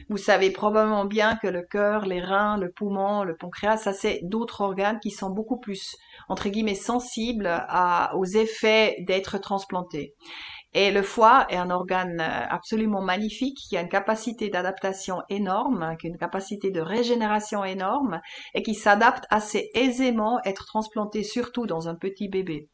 Vous 0.10 0.18
savez 0.18 0.52
probablement 0.52 1.06
bien 1.06 1.38
que 1.38 1.48
le 1.48 1.64
cœur, 1.64 2.06
les 2.06 2.22
reins, 2.22 2.58
le 2.58 2.72
poumon, 2.72 3.24
le 3.24 3.36
pancréas, 3.36 3.78
ça 3.78 3.94
c'est 3.94 4.20
d'autres 4.24 4.62
organes 4.62 5.00
qui 5.00 5.12
sont 5.12 5.30
beaucoup 5.30 5.58
plus, 5.58 5.96
entre 6.30 6.50
guillemets, 6.50 6.76
sensibles 6.76 7.48
à, 7.48 8.16
aux 8.16 8.26
effets 8.26 8.98
d'être 9.08 9.38
transplantés. 9.38 10.14
Et 10.76 10.92
le 10.92 11.04
foie 11.04 11.46
est 11.50 11.56
un 11.56 11.70
organe 11.70 12.20
euh, 12.20 12.46
absolument 12.50 13.02
magnifique 13.02 13.58
qui 13.70 13.78
a 13.78 13.82
une 13.82 13.90
capacité 13.90 14.50
d'adaptation 14.50 15.22
énorme, 15.30 15.96
qui 16.00 16.08
a 16.08 16.10
une 16.10 16.18
capacité 16.18 16.72
de 16.72 16.82
régénération 16.82 17.64
énorme 17.64 18.22
et 18.56 18.64
qui 18.64 18.74
s'adapte 18.74 19.26
assez 19.30 19.70
aisément 19.76 20.38
à 20.38 20.50
être 20.50 20.66
transplanté 20.66 21.24
surtout 21.24 21.68
dans 21.68 21.90
un 21.90 21.96
petit 21.96 22.28
bébé. 22.28 22.70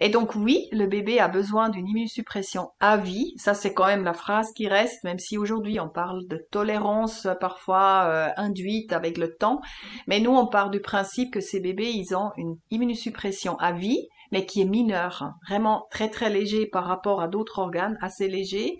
Et 0.00 0.08
donc 0.08 0.34
oui, 0.34 0.68
le 0.72 0.86
bébé 0.86 1.20
a 1.20 1.28
besoin 1.28 1.68
d'une 1.68 1.86
immunosuppression 1.86 2.70
à 2.80 2.96
vie. 2.96 3.34
Ça, 3.36 3.54
c'est 3.54 3.74
quand 3.74 3.86
même 3.86 4.04
la 4.04 4.14
phrase 4.14 4.52
qui 4.52 4.66
reste, 4.66 5.04
même 5.04 5.18
si 5.18 5.36
aujourd'hui 5.36 5.78
on 5.78 5.88
parle 5.88 6.26
de 6.26 6.44
tolérance 6.50 7.28
parfois 7.40 8.04
euh, 8.06 8.28
induite 8.36 8.92
avec 8.92 9.18
le 9.18 9.34
temps. 9.36 9.60
Mais 10.06 10.20
nous, 10.20 10.32
on 10.32 10.46
part 10.46 10.70
du 10.70 10.80
principe 10.80 11.32
que 11.32 11.40
ces 11.40 11.60
bébés, 11.60 11.90
ils 11.90 12.16
ont 12.16 12.32
une 12.36 12.56
immunosuppression 12.70 13.56
à 13.58 13.72
vie 13.72 14.08
mais 14.32 14.46
qui 14.46 14.60
est 14.60 14.66
mineur, 14.66 15.22
hein. 15.22 15.34
vraiment 15.48 15.86
très 15.90 16.08
très 16.08 16.30
léger 16.30 16.66
par 16.66 16.84
rapport 16.84 17.20
à 17.20 17.28
d'autres 17.28 17.58
organes, 17.58 17.98
assez 18.00 18.28
léger. 18.28 18.78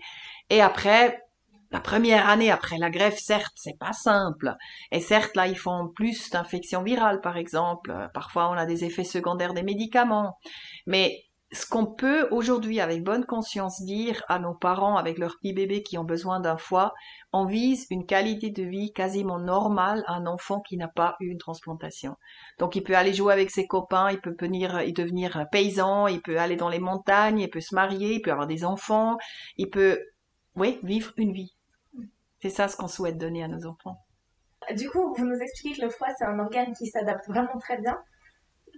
Et 0.49 0.61
après, 0.61 1.21
la 1.71 1.79
première 1.79 2.27
année 2.27 2.51
après 2.51 2.77
la 2.77 2.89
greffe, 2.89 3.19
certes, 3.19 3.53
c'est 3.55 3.77
pas 3.79 3.93
simple. 3.93 4.55
Et 4.91 4.99
certes, 4.99 5.35
là, 5.35 5.47
ils 5.47 5.57
font 5.57 5.87
plus 5.95 6.29
d'infections 6.29 6.83
virales, 6.83 7.21
par 7.21 7.37
exemple. 7.37 8.09
Parfois, 8.13 8.49
on 8.49 8.53
a 8.53 8.65
des 8.65 8.83
effets 8.83 9.05
secondaires 9.05 9.53
des 9.53 9.63
médicaments. 9.63 10.37
Mais 10.85 11.25
ce 11.53 11.65
qu'on 11.65 11.85
peut 11.85 12.27
aujourd'hui 12.31 12.79
avec 12.79 13.03
bonne 13.03 13.25
conscience 13.25 13.81
dire 13.81 14.23
à 14.29 14.39
nos 14.39 14.53
parents 14.53 14.95
avec 14.95 15.17
leurs 15.17 15.35
petits 15.37 15.53
bébés 15.53 15.83
qui 15.83 15.97
ont 15.97 16.03
besoin 16.03 16.39
d'un 16.39 16.57
foie, 16.57 16.93
on 17.33 17.45
vise 17.45 17.87
une 17.89 18.05
qualité 18.05 18.51
de 18.51 18.63
vie 18.63 18.93
quasiment 18.93 19.39
normale 19.39 20.03
à 20.07 20.13
un 20.13 20.27
enfant 20.27 20.61
qui 20.61 20.77
n'a 20.77 20.87
pas 20.87 21.17
eu 21.19 21.29
une 21.29 21.37
transplantation. 21.37 22.15
Donc 22.59 22.75
il 22.75 22.83
peut 22.83 22.95
aller 22.95 23.13
jouer 23.13 23.33
avec 23.33 23.51
ses 23.51 23.67
copains, 23.67 24.11
il 24.11 24.21
peut 24.21 24.35
il 24.41 24.93
devenir 24.93 25.45
paysan, 25.51 26.07
il 26.07 26.21
peut 26.21 26.37
aller 26.39 26.55
dans 26.55 26.69
les 26.69 26.79
montagnes, 26.79 27.39
il 27.39 27.49
peut 27.49 27.61
se 27.61 27.75
marier, 27.75 28.15
il 28.15 28.21
peut 28.21 28.31
avoir 28.31 28.47
des 28.47 28.63
enfants, 28.63 29.17
il 29.57 29.69
peut, 29.69 29.99
oui, 30.55 30.79
vivre 30.83 31.11
une 31.17 31.33
vie. 31.33 31.53
C'est 32.41 32.49
ça 32.49 32.67
ce 32.67 32.75
qu'on 32.75 32.87
souhaite 32.87 33.17
donner 33.17 33.43
à 33.43 33.47
nos 33.47 33.65
enfants. 33.65 33.97
Du 34.75 34.89
coup, 34.89 35.13
vous 35.15 35.25
nous 35.25 35.37
expliquez 35.37 35.79
que 35.79 35.85
le 35.85 35.89
foie, 35.89 36.07
c'est 36.17 36.25
un 36.25 36.39
organe 36.39 36.73
qui 36.73 36.87
s'adapte 36.87 37.27
vraiment 37.27 37.57
très 37.59 37.79
bien. 37.79 37.97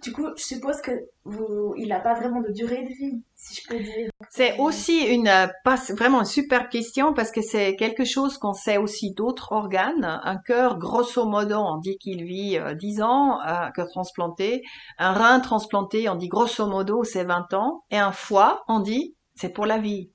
Du 0.02 0.12
coup, 0.12 0.26
je 0.36 0.42
suppose 0.42 0.82
que 0.82 0.90
vous, 1.24 1.74
il 1.78 1.88
n'a 1.88 2.00
pas 2.00 2.14
vraiment 2.14 2.40
de 2.40 2.50
durée 2.52 2.82
de 2.82 2.88
vie, 2.88 3.22
si 3.34 3.54
je 3.54 3.68
peux 3.68 3.78
dire. 3.78 4.10
C'est 4.28 4.58
aussi 4.58 4.98
une 5.06 5.28
euh, 5.28 5.46
pas 5.64 5.76
vraiment 5.90 6.20
une 6.20 6.26
super 6.26 6.68
question 6.68 7.14
parce 7.14 7.30
que 7.30 7.40
c'est 7.40 7.76
quelque 7.76 8.04
chose 8.04 8.36
qu'on 8.36 8.52
sait 8.52 8.76
aussi 8.76 9.12
d'autres 9.14 9.52
organes. 9.52 10.20
Un 10.24 10.36
cœur, 10.36 10.78
grosso 10.78 11.24
modo, 11.26 11.56
on 11.56 11.78
dit 11.78 11.96
qu'il 11.96 12.24
vit 12.24 12.58
10 12.74 13.00
euh, 13.00 13.04
ans, 13.04 13.40
un 13.40 13.70
cœur 13.70 13.88
transplanté. 13.88 14.62
Un 14.98 15.12
rein 15.12 15.40
transplanté, 15.40 16.08
on 16.08 16.16
dit 16.16 16.28
grosso 16.28 16.66
modo, 16.66 17.04
c'est 17.04 17.24
20 17.24 17.54
ans. 17.54 17.84
Et 17.90 17.98
un 17.98 18.12
foie, 18.12 18.64
on 18.68 18.80
dit, 18.80 19.14
c'est 19.34 19.50
pour 19.50 19.64
la 19.64 19.78
vie. 19.78 20.10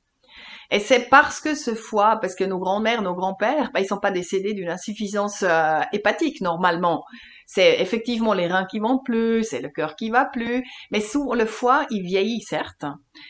Et 0.71 0.79
c'est 0.79 1.09
parce 1.09 1.41
que 1.41 1.55
ce 1.55 1.73
foie, 1.73 2.17
parce 2.21 2.35
que 2.35 2.43
nos 2.43 2.59
grands-mères, 2.59 3.01
nos 3.01 3.15
grands-pères, 3.15 3.71
bah, 3.73 3.79
ils 3.79 3.87
sont 3.87 3.99
pas 3.99 4.11
décédés 4.11 4.53
d'une 4.53 4.69
insuffisance 4.69 5.43
euh, 5.43 5.79
hépatique 5.93 6.41
normalement. 6.41 7.03
C'est 7.47 7.81
effectivement 7.81 8.33
les 8.33 8.45
reins 8.45 8.65
qui 8.65 8.77
vont 8.77 8.99
plus, 8.99 9.43
c'est 9.43 9.61
le 9.61 9.69
cœur 9.69 9.95
qui 9.95 10.11
va 10.11 10.25
plus, 10.25 10.63
mais 10.91 11.01
souvent 11.01 11.33
le 11.33 11.45
foie, 11.45 11.87
il 11.89 12.03
vieillit 12.03 12.41
certes, 12.41 12.85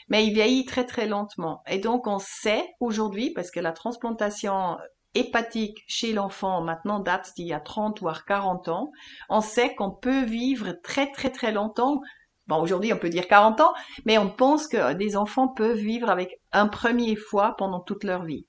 mais 0.10 0.26
il 0.26 0.34
vieillit 0.34 0.66
très 0.66 0.86
très 0.86 1.08
lentement. 1.08 1.64
Et 1.68 1.78
donc 1.78 2.08
on 2.08 2.20
sait 2.20 2.66
aujourd'hui, 2.82 3.32
parce 3.32 3.52
que 3.52 3.62
la 3.62 3.72
transplantation 3.72 4.76
hépatique 5.16 5.84
chez 5.88 6.12
l'enfant 6.12 6.62
maintenant 6.62 7.00
date 7.00 7.32
d'il 7.36 7.48
y 7.48 7.54
a 7.54 7.60
30 7.60 8.02
voire 8.02 8.26
40 8.26 8.68
ans, 8.68 8.92
on 9.30 9.42
sait 9.42 9.74
qu'on 9.76 9.92
peut 9.92 10.24
vivre 10.24 10.74
très 10.84 11.12
très 11.12 11.30
très 11.30 11.52
longtemps 11.52 12.02
Bon, 12.50 12.60
aujourd'hui, 12.64 12.92
on 12.92 12.98
peut 12.98 13.10
dire 13.10 13.28
40 13.28 13.62
ans, 13.62 13.74
mais 14.06 14.18
on 14.18 14.28
pense 14.28 14.68
que 14.68 14.94
des 14.94 15.16
enfants 15.16 15.48
peuvent 15.48 15.78
vivre 15.78 16.10
avec 16.10 16.42
un 16.52 16.68
premier 16.68 17.16
foie 17.16 17.54
pendant 17.60 17.80
toute 17.80 18.04
leur 18.04 18.24
vie. 18.24 18.48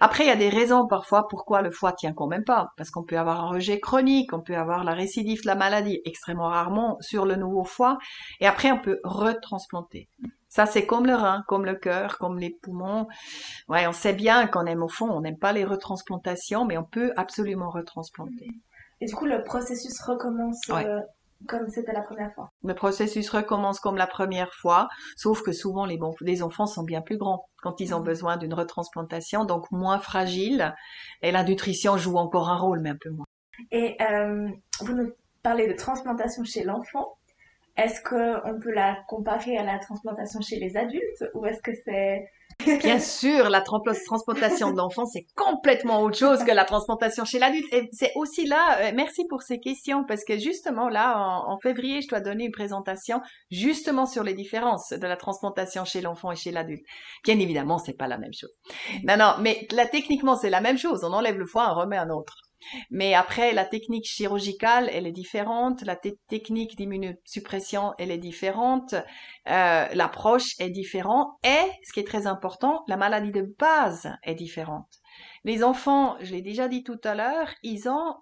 Après, 0.00 0.24
il 0.24 0.28
y 0.28 0.30
a 0.30 0.36
des 0.36 0.48
raisons 0.48 0.86
parfois 0.86 1.28
pourquoi 1.28 1.60
le 1.60 1.70
foie 1.70 1.92
tient 1.92 2.14
quand 2.14 2.26
même 2.26 2.44
pas. 2.44 2.72
Parce 2.78 2.90
qu'on 2.90 3.04
peut 3.04 3.18
avoir 3.18 3.44
un 3.44 3.48
rejet 3.50 3.78
chronique, 3.78 4.32
on 4.32 4.40
peut 4.40 4.56
avoir 4.56 4.84
la 4.84 4.94
récidive 4.94 5.42
de 5.42 5.46
la 5.46 5.54
maladie 5.54 6.00
extrêmement 6.06 6.48
rarement 6.48 6.96
sur 7.00 7.26
le 7.26 7.36
nouveau 7.36 7.64
foie. 7.64 7.98
Et 8.40 8.46
après, 8.46 8.72
on 8.72 8.78
peut 8.78 9.00
retransplanter. 9.04 10.08
Ça, 10.48 10.64
c'est 10.64 10.86
comme 10.86 11.06
le 11.06 11.14
rein, 11.14 11.44
comme 11.46 11.66
le 11.66 11.74
cœur, 11.74 12.16
comme 12.16 12.38
les 12.38 12.56
poumons. 12.62 13.06
Ouais, 13.68 13.86
on 13.86 13.92
sait 13.92 14.14
bien 14.14 14.46
qu'on 14.46 14.64
aime 14.64 14.82
au 14.82 14.88
fond, 14.88 15.10
on 15.10 15.20
n'aime 15.20 15.38
pas 15.38 15.52
les 15.52 15.64
retransplantations, 15.66 16.64
mais 16.64 16.78
on 16.78 16.84
peut 16.84 17.12
absolument 17.18 17.68
retransplanter. 17.68 18.48
Et 19.02 19.06
du 19.06 19.14
coup, 19.14 19.26
le 19.26 19.44
processus 19.44 20.00
recommence 20.00 20.60
euh, 20.70 21.00
comme 21.48 21.68
c'était 21.68 21.92
la 21.92 22.02
première 22.02 22.32
fois. 22.34 22.50
Le 22.64 22.74
processus 22.74 23.28
recommence 23.30 23.80
comme 23.80 23.96
la 23.96 24.06
première 24.06 24.52
fois, 24.54 24.88
sauf 25.16 25.42
que 25.42 25.52
souvent 25.52 25.84
les, 25.84 25.98
les 26.20 26.42
enfants 26.42 26.66
sont 26.66 26.82
bien 26.82 27.02
plus 27.02 27.18
grands 27.18 27.46
quand 27.62 27.80
ils 27.80 27.94
ont 27.94 28.00
mhm. 28.00 28.04
besoin 28.04 28.36
d'une 28.36 28.54
retransplantation, 28.54 29.44
donc 29.44 29.70
moins 29.70 29.98
fragiles, 29.98 30.74
et 31.22 31.30
la 31.30 31.44
nutrition 31.44 31.96
joue 31.96 32.16
encore 32.16 32.48
un 32.48 32.56
rôle, 32.56 32.80
mais 32.80 32.90
un 32.90 32.98
peu 33.00 33.10
moins. 33.10 33.26
Et 33.70 33.96
euh, 34.02 34.48
vous 34.80 34.94
nous 34.94 35.12
parlez 35.42 35.68
de 35.68 35.74
transplantation 35.74 36.44
chez 36.44 36.64
l'enfant. 36.64 37.16
Est-ce 37.76 38.02
qu'on 38.02 38.60
peut 38.60 38.72
la 38.72 38.98
comparer 39.08 39.56
à 39.56 39.64
la 39.64 39.78
transplantation 39.78 40.40
chez 40.40 40.56
les 40.56 40.76
adultes 40.76 41.24
ou 41.34 41.46
est-ce 41.46 41.62
que 41.62 41.72
c'est 41.84 42.28
Bien 42.82 42.98
sûr, 42.98 43.48
la 43.50 43.60
transplantation 43.60 44.70
de 44.70 44.76
l'enfant, 44.76 45.04
c'est 45.06 45.26
complètement 45.34 46.02
autre 46.02 46.18
chose 46.18 46.44
que 46.44 46.50
la 46.50 46.64
transplantation 46.64 47.24
chez 47.24 47.38
l'adulte. 47.38 47.72
Et 47.72 47.88
c'est 47.92 48.12
aussi 48.14 48.46
là, 48.46 48.78
euh, 48.80 48.92
merci 48.94 49.26
pour 49.28 49.42
ces 49.42 49.58
questions, 49.58 50.04
parce 50.04 50.24
que 50.24 50.38
justement 50.38 50.88
là, 50.88 51.16
en, 51.18 51.58
février, 51.58 52.02
je 52.02 52.08
dois 52.08 52.20
donner 52.20 52.44
une 52.46 52.52
présentation 52.52 53.20
justement 53.50 54.06
sur 54.06 54.22
les 54.22 54.34
différences 54.34 54.90
de 54.90 55.06
la 55.06 55.16
transplantation 55.16 55.84
chez 55.84 56.00
l'enfant 56.00 56.32
et 56.32 56.36
chez 56.36 56.50
l'adulte. 56.50 56.84
Bien 57.24 57.38
évidemment, 57.38 57.78
c'est 57.78 57.96
pas 57.96 58.08
la 58.08 58.18
même 58.18 58.32
chose. 58.32 58.52
Non, 59.04 59.16
non, 59.16 59.34
mais 59.40 59.66
là, 59.72 59.86
techniquement, 59.86 60.36
c'est 60.36 60.50
la 60.50 60.60
même 60.60 60.78
chose. 60.78 61.04
On 61.04 61.12
enlève 61.12 61.38
le 61.38 61.46
foie, 61.46 61.72
on 61.72 61.80
remet 61.80 61.96
un 61.96 62.10
autre. 62.10 62.36
Mais 62.90 63.14
après, 63.14 63.52
la 63.52 63.64
technique 63.64 64.04
chirurgicale, 64.04 64.90
elle 64.92 65.06
est 65.06 65.12
différente, 65.12 65.82
la 65.82 65.96
technique 65.96 66.76
d'immunosuppression, 66.76 67.94
elle 67.98 68.10
est 68.10 68.18
différente, 68.18 68.94
euh, 68.94 69.86
l'approche 69.92 70.54
est 70.58 70.70
différente, 70.70 71.28
et, 71.44 71.70
ce 71.84 71.92
qui 71.92 72.00
est 72.00 72.06
très 72.06 72.26
important, 72.26 72.84
la 72.88 72.96
maladie 72.96 73.32
de 73.32 73.54
base 73.58 74.10
est 74.22 74.34
différente. 74.34 74.88
Les 75.44 75.64
enfants, 75.64 76.16
je 76.20 76.32
l'ai 76.32 76.42
déjà 76.42 76.68
dit 76.68 76.84
tout 76.84 77.00
à 77.04 77.14
l'heure, 77.14 77.48
ils 77.62 77.88
ont 77.88 78.14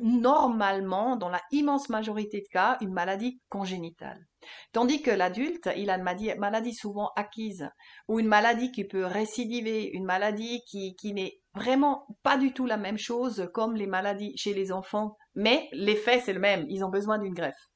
normalement, 0.00 1.16
dans 1.16 1.28
la 1.28 1.42
immense 1.50 1.88
majorité 1.88 2.40
de 2.40 2.48
cas, 2.52 2.76
une 2.80 2.92
maladie 2.92 3.40
congénitale. 3.48 4.26
Tandis 4.72 5.02
que 5.02 5.10
l'adulte, 5.10 5.68
il 5.76 5.90
a 5.90 5.96
une 5.96 6.38
maladie, 6.38 6.74
souvent 6.74 7.10
acquise, 7.16 7.68
ou 8.06 8.20
une 8.20 8.28
maladie 8.28 8.70
qui 8.70 8.84
peut 8.84 9.04
récidiver, 9.04 9.90
une 9.92 10.04
maladie 10.04 10.62
qui, 10.66 10.94
qui 10.96 11.12
n'est 11.12 11.40
vraiment 11.58 12.06
pas 12.22 12.38
du 12.38 12.52
tout 12.52 12.66
la 12.66 12.76
même 12.76 12.98
chose 12.98 13.50
comme 13.52 13.76
les 13.76 13.86
maladies 13.86 14.36
chez 14.36 14.54
les 14.54 14.72
enfants, 14.72 15.16
mais 15.34 15.68
l'effet 15.72 16.20
c'est 16.24 16.32
le 16.32 16.40
même, 16.40 16.64
ils 16.68 16.84
ont 16.84 16.90
besoin 16.90 17.18
d'une 17.18 17.34
greffe. 17.34 17.68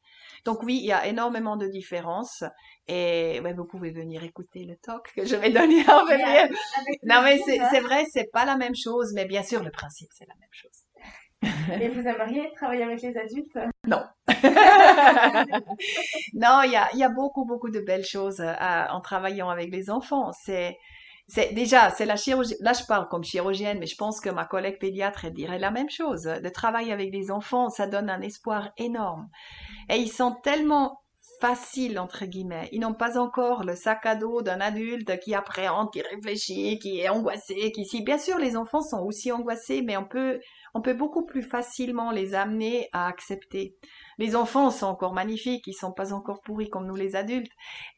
Donc 0.45 0.63
oui, 0.63 0.79
il 0.83 0.87
y 0.87 0.93
a 0.93 1.07
énormément 1.07 1.57
de 1.57 1.67
différences 1.67 2.43
et 2.89 3.41
vous 3.57 3.65
pouvez 3.65 3.91
venir 3.91 4.25
écouter 4.25 4.65
le 4.65 4.77
talk 4.77 5.13
que 5.15 5.25
je 5.25 5.37
vais 5.37 5.51
donner 5.51 5.83
en 5.89 6.07
février. 6.07 6.49
Non 7.05 7.23
mais 7.23 7.39
c'est 7.47 7.81
vrai, 7.81 8.07
c'est 8.13 8.31
pas 8.33 8.45
la 8.45 8.57
même 8.57 8.75
chose, 8.75 9.13
mais 9.15 9.27
bien 9.27 9.43
sûr 9.43 9.63
le 9.63 9.71
principe 9.71 10.09
c'est 10.13 10.27
la 10.27 10.35
même 10.35 10.49
chose. 10.53 10.83
Et 11.81 11.89
vous 11.89 12.07
aimeriez 12.07 12.53
travailler 12.55 12.85
avec 12.85 13.03
les 13.03 13.17
adultes? 13.17 13.59
Non. 13.87 14.03
non, 16.35 16.63
il 16.63 16.71
y 16.71 16.77
a, 16.77 16.89
y 16.95 17.03
a 17.03 17.09
beaucoup, 17.09 17.45
beaucoup 17.45 17.71
de 17.71 17.81
belles 17.81 18.05
choses 18.05 18.41
euh, 18.41 18.85
en 18.91 19.01
travaillant 19.01 19.51
avec 19.51 19.73
les 19.73 19.91
enfants. 19.91 20.31
C'est 20.45 20.79
c'est 21.29 21.53
déjà, 21.55 21.91
c'est 21.91 22.05
la 22.05 22.17
chirurgie. 22.17 22.55
Là, 22.61 22.73
je 22.73 22.85
parle 22.85 23.09
comme 23.09 23.25
chirurgienne, 23.25 23.79
mais 23.79 23.87
je 23.87 23.97
pense 23.97 24.21
que 24.21 24.31
ma 24.31 24.45
collègue 24.45 24.79
pédiatre 24.79 25.31
dirait 25.31 25.59
la 25.59 25.71
même 25.71 25.91
chose. 25.91 26.23
De 26.23 26.49
travailler 26.49 26.93
avec 26.93 27.11
des 27.11 27.31
enfants, 27.31 27.69
ça 27.69 27.87
donne 27.87 28.11
un 28.11 28.21
espoir 28.21 28.71
énorme. 28.77 29.29
Et 29.89 29.97
ils 29.97 30.13
sont 30.13 30.35
tellement 30.43 31.02
faciles, 31.43 31.99
entre 31.99 32.25
guillemets. 32.25 32.69
Ils 32.71 32.79
n'ont 32.79 32.95
pas 32.95 33.19
encore 33.19 33.65
le 33.65 33.75
sac 33.75 34.07
à 34.07 34.15
dos 34.15 34.43
d'un 34.43 34.61
adulte 34.61 35.19
qui 35.19 35.35
appréhende, 35.35 35.91
qui 35.93 36.01
réfléchit, 36.01 36.79
qui 36.79 37.01
est 37.01 37.09
angoissé, 37.09 37.73
qui 37.73 37.85
si. 37.85 38.01
Bien 38.05 38.17
sûr, 38.17 38.39
les 38.39 38.57
enfants 38.57 38.81
sont 38.81 39.01
aussi 39.01 39.33
angoissés, 39.33 39.83
mais 39.83 39.97
on 39.97 40.05
peut, 40.05 40.39
on 40.73 40.81
peut 40.83 40.95
beaucoup 40.95 41.27
plus 41.27 41.43
facilement 41.43 42.13
les 42.13 42.35
amener 42.35 42.89
à 42.93 43.09
accepter. 43.09 43.75
Les 44.19 44.37
enfants 44.37 44.71
sont 44.71 44.87
encore 44.87 45.15
magnifiques, 45.15 45.67
ils 45.67 45.75
sont 45.75 45.93
pas 45.93 46.13
encore 46.13 46.43
pourris 46.43 46.71
comme 46.71 46.87
nous 46.87 46.95
les 46.95 47.17
adultes. 47.17 47.51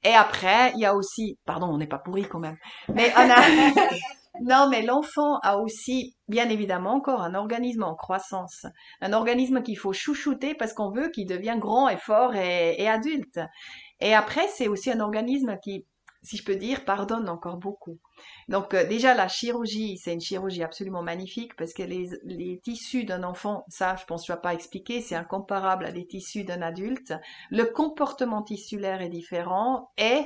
Et 0.05 0.15
après, 0.15 0.73
il 0.73 0.81
y 0.81 0.87
a 0.87 0.95
aussi, 0.95 1.39
pardon, 1.45 1.67
on 1.67 1.77
n'est 1.77 1.87
pas 1.87 1.99
pourris 1.99 2.27
quand 2.27 2.41
même, 2.41 2.57
mais 2.95 3.13
on 3.15 3.31
a, 3.31 3.37
non, 4.41 4.69
mais 4.69 4.83
l'enfant 4.83 5.39
a 5.43 5.59
aussi, 5.59 6.17
bien 6.29 6.49
évidemment, 6.49 6.95
encore 6.95 7.23
un 7.23 7.35
organisme 7.35 7.85
en 7.85 7.95
croissance, 7.95 8.67
un 9.01 9.13
organisme 9.13 9.63
qu'il 9.63 9.79
faut 9.79 9.93
chouchouter 9.93 10.55
parce 10.55 10.73
qu'on 10.73 10.91
veut 10.91 11.09
qu'il 11.11 11.27
devienne 11.27 11.61
grand 11.61 11.89
et 11.89 11.97
fort 11.97 12.35
et, 12.35 12.89
adulte. 12.89 13.39
Et 14.01 14.13
après, 14.13 14.49
c'est 14.49 14.67
aussi 14.67 14.91
un 14.91 14.99
organisme 14.99 15.57
qui, 15.63 15.87
si 16.23 16.37
je 16.37 16.45
peux 16.45 16.57
dire, 16.57 16.85
pardonne 16.85 17.29
encore 17.29 17.59
beaucoup. 17.59 18.01
Donc 18.49 18.75
euh, 18.75 18.85
déjà 18.85 19.15
la 19.15 19.29
chirurgie, 19.29 19.99
c'est 19.99 20.13
une 20.13 20.21
chirurgie 20.21 20.65
absolument 20.65 21.03
magnifique 21.03 21.55
parce 21.57 21.73
que 21.73 21.83
les, 21.83 22.61
tissus 22.65 23.05
d'un 23.05 23.23
enfant, 23.23 23.65
ça 23.69 23.95
je 23.97 24.05
pense 24.05 24.27
je 24.27 24.33
ne 24.33 24.37
vais 24.37 24.43
pas 24.43 24.55
expliquer, 24.55 25.01
c'est 25.01 25.15
incomparable 25.15 25.85
à 25.85 25.93
des 25.93 26.07
tissus 26.07 26.45
d'un 26.45 26.63
adulte. 26.63 27.15
Le 27.51 27.65
comportement 27.65 28.43
tissulaire 28.43 29.01
est 29.01 29.09
différent 29.11 29.91
et 29.97 30.25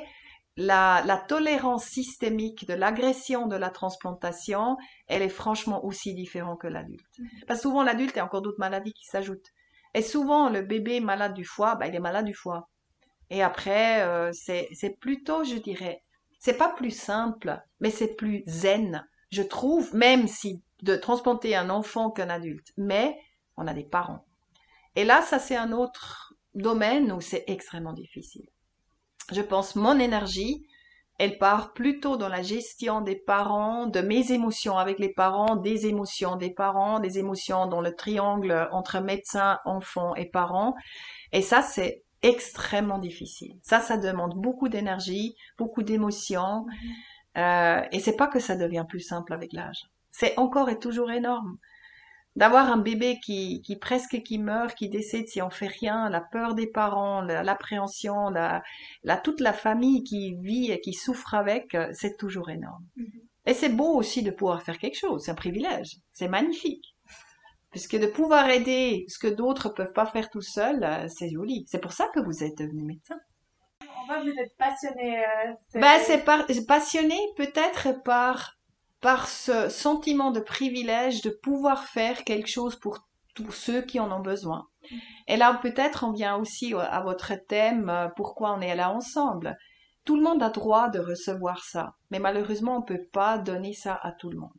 la, 0.58 1.04
la 1.06 1.16
tolérance 1.16 1.84
systémique 1.84 2.66
de 2.66 2.74
l'agression 2.74 3.46
de 3.46 3.54
la 3.54 3.70
transplantation, 3.70 4.76
elle 5.06 5.22
est 5.22 5.28
franchement 5.28 5.84
aussi 5.84 6.14
différente 6.14 6.60
que 6.60 6.66
l'adulte. 6.66 7.06
Parce 7.46 7.60
que 7.60 7.68
souvent 7.68 7.84
l'adulte 7.84 8.18
a 8.18 8.24
encore 8.24 8.42
d'autres 8.42 8.58
maladies 8.58 8.92
qui 8.92 9.06
s'ajoutent. 9.06 9.52
Et 9.94 10.02
souvent 10.02 10.50
le 10.50 10.62
bébé 10.62 10.98
malade 10.98 11.34
du 11.34 11.44
foie, 11.44 11.76
bah, 11.76 11.86
il 11.86 11.94
est 11.94 12.00
malade 12.00 12.24
du 12.24 12.34
foie. 12.34 12.68
Et 13.30 13.40
après, 13.40 14.02
euh, 14.02 14.32
c'est 14.32 14.98
plutôt, 14.98 15.44
je 15.44 15.54
dirais, 15.54 16.02
c'est 16.40 16.58
pas 16.58 16.70
plus 16.70 16.90
simple, 16.90 17.62
mais 17.78 17.90
c'est 17.90 18.16
plus 18.16 18.42
zen, 18.48 19.06
je 19.30 19.42
trouve, 19.42 19.94
même 19.94 20.26
si 20.26 20.60
de 20.82 20.96
transplanter 20.96 21.54
un 21.54 21.70
enfant 21.70 22.10
qu'un 22.10 22.30
adulte. 22.30 22.72
Mais 22.76 23.16
on 23.56 23.68
a 23.68 23.74
des 23.74 23.84
parents. 23.84 24.24
Et 24.96 25.04
là, 25.04 25.22
ça 25.22 25.38
c'est 25.38 25.56
un 25.56 25.70
autre 25.70 26.34
domaine 26.54 27.12
où 27.12 27.20
c'est 27.20 27.44
extrêmement 27.46 27.92
difficile. 27.92 28.48
Je 29.32 29.42
pense 29.42 29.76
mon 29.76 29.98
énergie, 29.98 30.66
elle 31.18 31.38
part 31.38 31.72
plutôt 31.72 32.16
dans 32.16 32.28
la 32.28 32.42
gestion 32.42 33.00
des 33.00 33.16
parents, 33.16 33.86
de 33.86 34.00
mes 34.00 34.30
émotions 34.32 34.78
avec 34.78 34.98
les 35.00 35.12
parents, 35.12 35.56
des 35.56 35.86
émotions 35.86 36.36
des 36.36 36.50
parents, 36.50 37.00
des 37.00 37.18
émotions 37.18 37.66
dans 37.66 37.80
le 37.80 37.94
triangle 37.94 38.68
entre 38.70 39.00
médecin, 39.00 39.58
enfant 39.64 40.14
et 40.14 40.26
parents. 40.26 40.74
Et 41.32 41.42
ça, 41.42 41.60
c'est 41.60 42.04
extrêmement 42.22 42.98
difficile. 42.98 43.58
Ça, 43.62 43.80
ça 43.80 43.96
demande 43.96 44.34
beaucoup 44.36 44.68
d'énergie, 44.68 45.34
beaucoup 45.58 45.82
d'émotions. 45.82 46.64
Mhm. 46.66 47.42
Euh, 47.42 47.82
et 47.92 48.00
c'est 48.00 48.16
pas 48.16 48.28
que 48.28 48.40
ça 48.40 48.56
devient 48.56 48.84
plus 48.88 49.00
simple 49.00 49.32
avec 49.32 49.52
l'âge. 49.52 49.82
C'est 50.10 50.38
encore 50.38 50.68
et 50.68 50.78
toujours 50.78 51.10
énorme 51.10 51.58
d'avoir 52.38 52.70
un 52.70 52.76
bébé 52.76 53.18
qui, 53.20 53.60
qui 53.62 53.74
presque 53.74 54.22
qui 54.22 54.38
meurt, 54.38 54.72
qui 54.76 54.88
décède 54.88 55.26
si 55.26 55.42
on 55.42 55.50
fait 55.50 55.66
rien, 55.66 56.08
la 56.08 56.20
peur 56.20 56.54
des 56.54 56.68
parents, 56.68 57.20
l'appréhension, 57.20 58.30
la, 58.30 58.62
la, 59.02 59.16
toute 59.16 59.40
la 59.40 59.52
famille 59.52 60.04
qui 60.04 60.36
vit 60.36 60.70
et 60.70 60.80
qui 60.80 60.92
souffre 60.92 61.34
avec, 61.34 61.74
euh, 61.74 61.88
c'est 61.92 62.16
toujours 62.16 62.48
énorme. 62.48 62.84
Mm-hmm. 62.96 63.22
Et 63.46 63.54
c'est 63.54 63.70
beau 63.70 63.92
aussi 63.92 64.22
de 64.22 64.30
pouvoir 64.30 64.62
faire 64.62 64.78
quelque 64.78 64.96
chose, 64.96 65.24
c'est 65.24 65.32
un 65.32 65.34
privilège, 65.34 65.96
c'est 66.12 66.28
magnifique. 66.28 66.94
Puisque 67.72 67.98
de 67.98 68.06
pouvoir 68.06 68.48
aider 68.48 69.04
ce 69.08 69.18
que 69.18 69.26
d'autres 69.26 69.70
peuvent 69.70 69.92
pas 69.92 70.06
faire 70.06 70.30
tout 70.30 70.40
seuls, 70.40 70.84
euh, 70.84 71.08
c'est 71.08 71.30
joli. 71.30 71.66
C'est 71.66 71.80
pour 71.80 71.92
ça 71.92 72.08
que 72.14 72.20
vous 72.20 72.44
êtes 72.44 72.56
devenu 72.56 72.84
médecin. 72.84 73.18
On 74.00 74.06
voit 74.06 74.20
que 74.20 74.30
vous 74.30 74.38
êtes 74.38 74.56
passionné. 74.56 75.18
Euh, 75.18 75.52
ben, 75.74 75.98
c'est 76.04 76.24
par... 76.24 76.46
passionné 76.68 77.18
peut-être 77.36 78.00
par 78.04 78.57
par 79.00 79.28
ce 79.28 79.68
sentiment 79.68 80.30
de 80.30 80.40
privilège 80.40 81.22
de 81.22 81.30
pouvoir 81.30 81.84
faire 81.84 82.24
quelque 82.24 82.48
chose 82.48 82.76
pour 82.76 82.98
tous 83.34 83.52
ceux 83.52 83.82
qui 83.82 84.00
en 84.00 84.10
ont 84.10 84.20
besoin. 84.20 84.66
Et 85.28 85.36
là, 85.36 85.58
peut-être, 85.62 86.04
on 86.04 86.12
vient 86.12 86.36
aussi 86.36 86.74
à 86.74 87.00
votre 87.02 87.32
thème, 87.48 87.88
euh, 87.88 88.08
pourquoi 88.16 88.54
on 88.54 88.60
est 88.60 88.74
là 88.74 88.90
ensemble. 88.90 89.56
Tout 90.04 90.16
le 90.16 90.22
monde 90.22 90.42
a 90.42 90.50
droit 90.50 90.88
de 90.88 90.98
recevoir 90.98 91.62
ça, 91.64 91.94
mais 92.10 92.18
malheureusement, 92.18 92.76
on 92.76 92.80
ne 92.80 92.86
peut 92.86 93.06
pas 93.12 93.38
donner 93.38 93.74
ça 93.74 93.98
à 94.02 94.12
tout 94.12 94.30
le 94.30 94.38
monde. 94.38 94.50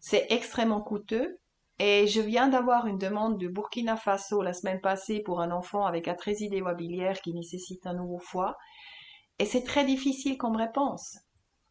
C'est 0.00 0.26
extrêmement 0.30 0.82
coûteux, 0.82 1.38
et 1.78 2.06
je 2.06 2.20
viens 2.20 2.48
d'avoir 2.48 2.86
une 2.86 2.98
demande 2.98 3.38
du 3.38 3.48
Burkina 3.48 3.96
Faso 3.96 4.42
la 4.42 4.52
semaine 4.52 4.80
passée 4.80 5.20
pour 5.20 5.40
un 5.40 5.52
enfant 5.52 5.86
avec 5.86 6.08
atrésie 6.08 6.48
des 6.48 6.62
qui 7.22 7.32
nécessite 7.32 7.86
un 7.86 7.94
nouveau 7.94 8.18
foie, 8.18 8.56
et 9.38 9.46
c'est 9.46 9.64
très 9.64 9.84
difficile 9.84 10.36
comme 10.36 10.56
réponse. 10.56 11.16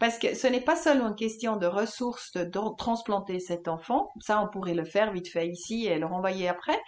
Parce 0.02 0.18
que 0.18 0.34
ce 0.34 0.48
n'est 0.48 0.62
pas 0.62 0.76
seulement 0.76 1.10
une 1.10 1.16
question 1.16 1.58
de 1.58 1.68
ressources 1.68 2.32
de 2.34 2.76
transplanter 2.76 3.40
cet 3.40 3.68
enfant, 3.68 4.10
ça 4.20 4.42
on 4.42 4.50
pourrait 4.50 4.74
le 4.74 4.84
faire 4.84 5.14
vite 5.14 5.28
fait 5.28 5.48
ici 5.48 5.86
et 5.86 6.00
le 6.00 6.08
renvoyer 6.08 6.50
après, 6.50 6.82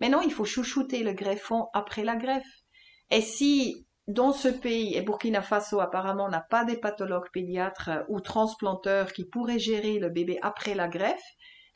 mais 0.00 0.08
non, 0.08 0.20
il 0.20 0.32
faut 0.32 0.44
chouchouter 0.44 1.04
le 1.04 1.12
greffon 1.12 1.68
après 1.74 2.02
la 2.02 2.16
greffe. 2.16 2.64
Et 3.12 3.20
si 3.20 3.86
dans 4.08 4.32
ce 4.32 4.48
pays, 4.48 4.96
et 4.96 5.02
Burkina 5.02 5.42
Faso 5.42 5.78
apparemment 5.78 6.28
n'a 6.28 6.40
pas 6.40 6.64
des 6.64 6.76
pathologues 6.76 7.30
pédiatres 7.32 8.02
ou 8.08 8.18
transplanteurs 8.18 9.12
qui 9.12 9.24
pourraient 9.24 9.60
gérer 9.60 10.00
le 10.00 10.08
bébé 10.08 10.40
après 10.42 10.74
la 10.74 10.88
greffe, 10.88 11.22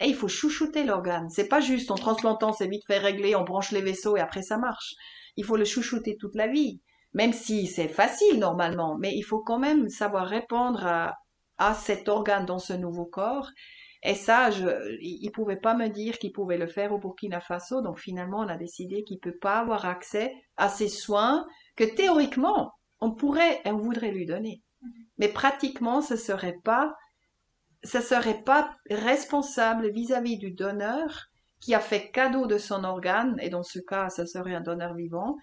et 0.00 0.06
il 0.06 0.16
faut 0.16 0.26
chouchouter 0.26 0.82
l'organe. 0.82 1.30
C'est 1.30 1.46
pas 1.46 1.60
juste 1.60 1.92
en 1.92 1.96
transplantant, 1.96 2.52
c'est 2.52 2.66
vite 2.66 2.84
fait 2.88 2.98
régler, 2.98 3.36
on 3.36 3.44
branche 3.44 3.70
les 3.70 3.82
vaisseaux 3.82 4.16
et 4.16 4.20
après 4.20 4.42
ça 4.42 4.58
marche. 4.58 4.96
Il 5.36 5.44
faut 5.44 5.56
le 5.56 5.64
chouchouter 5.64 6.16
toute 6.18 6.34
la 6.34 6.48
vie 6.48 6.80
même 7.12 7.32
si 7.32 7.66
c'est 7.66 7.88
facile 7.88 8.38
normalement, 8.38 8.96
mais 8.98 9.12
il 9.14 9.22
faut 9.22 9.40
quand 9.40 9.58
même 9.58 9.88
savoir 9.88 10.26
répondre 10.26 10.86
à, 10.86 11.16
à 11.58 11.74
cet 11.74 12.08
organe 12.08 12.46
dans 12.46 12.58
ce 12.58 12.72
nouveau 12.72 13.04
corps. 13.04 13.50
Et 14.02 14.14
ça, 14.14 14.50
je, 14.50 14.96
il 15.02 15.30
pouvait 15.30 15.60
pas 15.60 15.74
me 15.74 15.88
dire 15.88 16.18
qu'il 16.18 16.32
pouvait 16.32 16.56
le 16.56 16.66
faire 16.66 16.92
au 16.92 16.98
Burkina 16.98 17.40
Faso, 17.40 17.82
donc 17.82 17.98
finalement 17.98 18.38
on 18.40 18.48
a 18.48 18.56
décidé 18.56 19.04
qu'il 19.04 19.18
peut 19.18 19.36
pas 19.36 19.58
avoir 19.58 19.84
accès 19.84 20.32
à 20.56 20.68
ces 20.70 20.88
soins 20.88 21.46
que 21.76 21.84
théoriquement 21.84 22.72
on 23.00 23.12
pourrait 23.12 23.60
et 23.64 23.70
on 23.70 23.78
voudrait 23.78 24.10
lui 24.10 24.24
donner. 24.24 24.62
Mais 25.18 25.28
pratiquement, 25.28 26.00
ce 26.00 26.16
serait 26.16 26.58
pas, 26.64 26.94
ce 27.84 28.00
serait 28.00 28.42
pas 28.42 28.74
responsable 28.88 29.90
vis-à-vis 29.90 30.36
-vis 30.36 30.38
du 30.38 30.50
donneur 30.52 31.26
qui 31.60 31.74
a 31.74 31.80
fait 31.80 32.10
cadeau 32.10 32.46
de 32.46 32.56
son 32.56 32.84
organe, 32.84 33.36
et 33.40 33.50
dans 33.50 33.62
ce 33.62 33.78
cas, 33.80 34.08
ce 34.08 34.24
serait 34.24 34.54
un 34.54 34.62
donneur 34.62 34.94
vivant, 34.94 35.36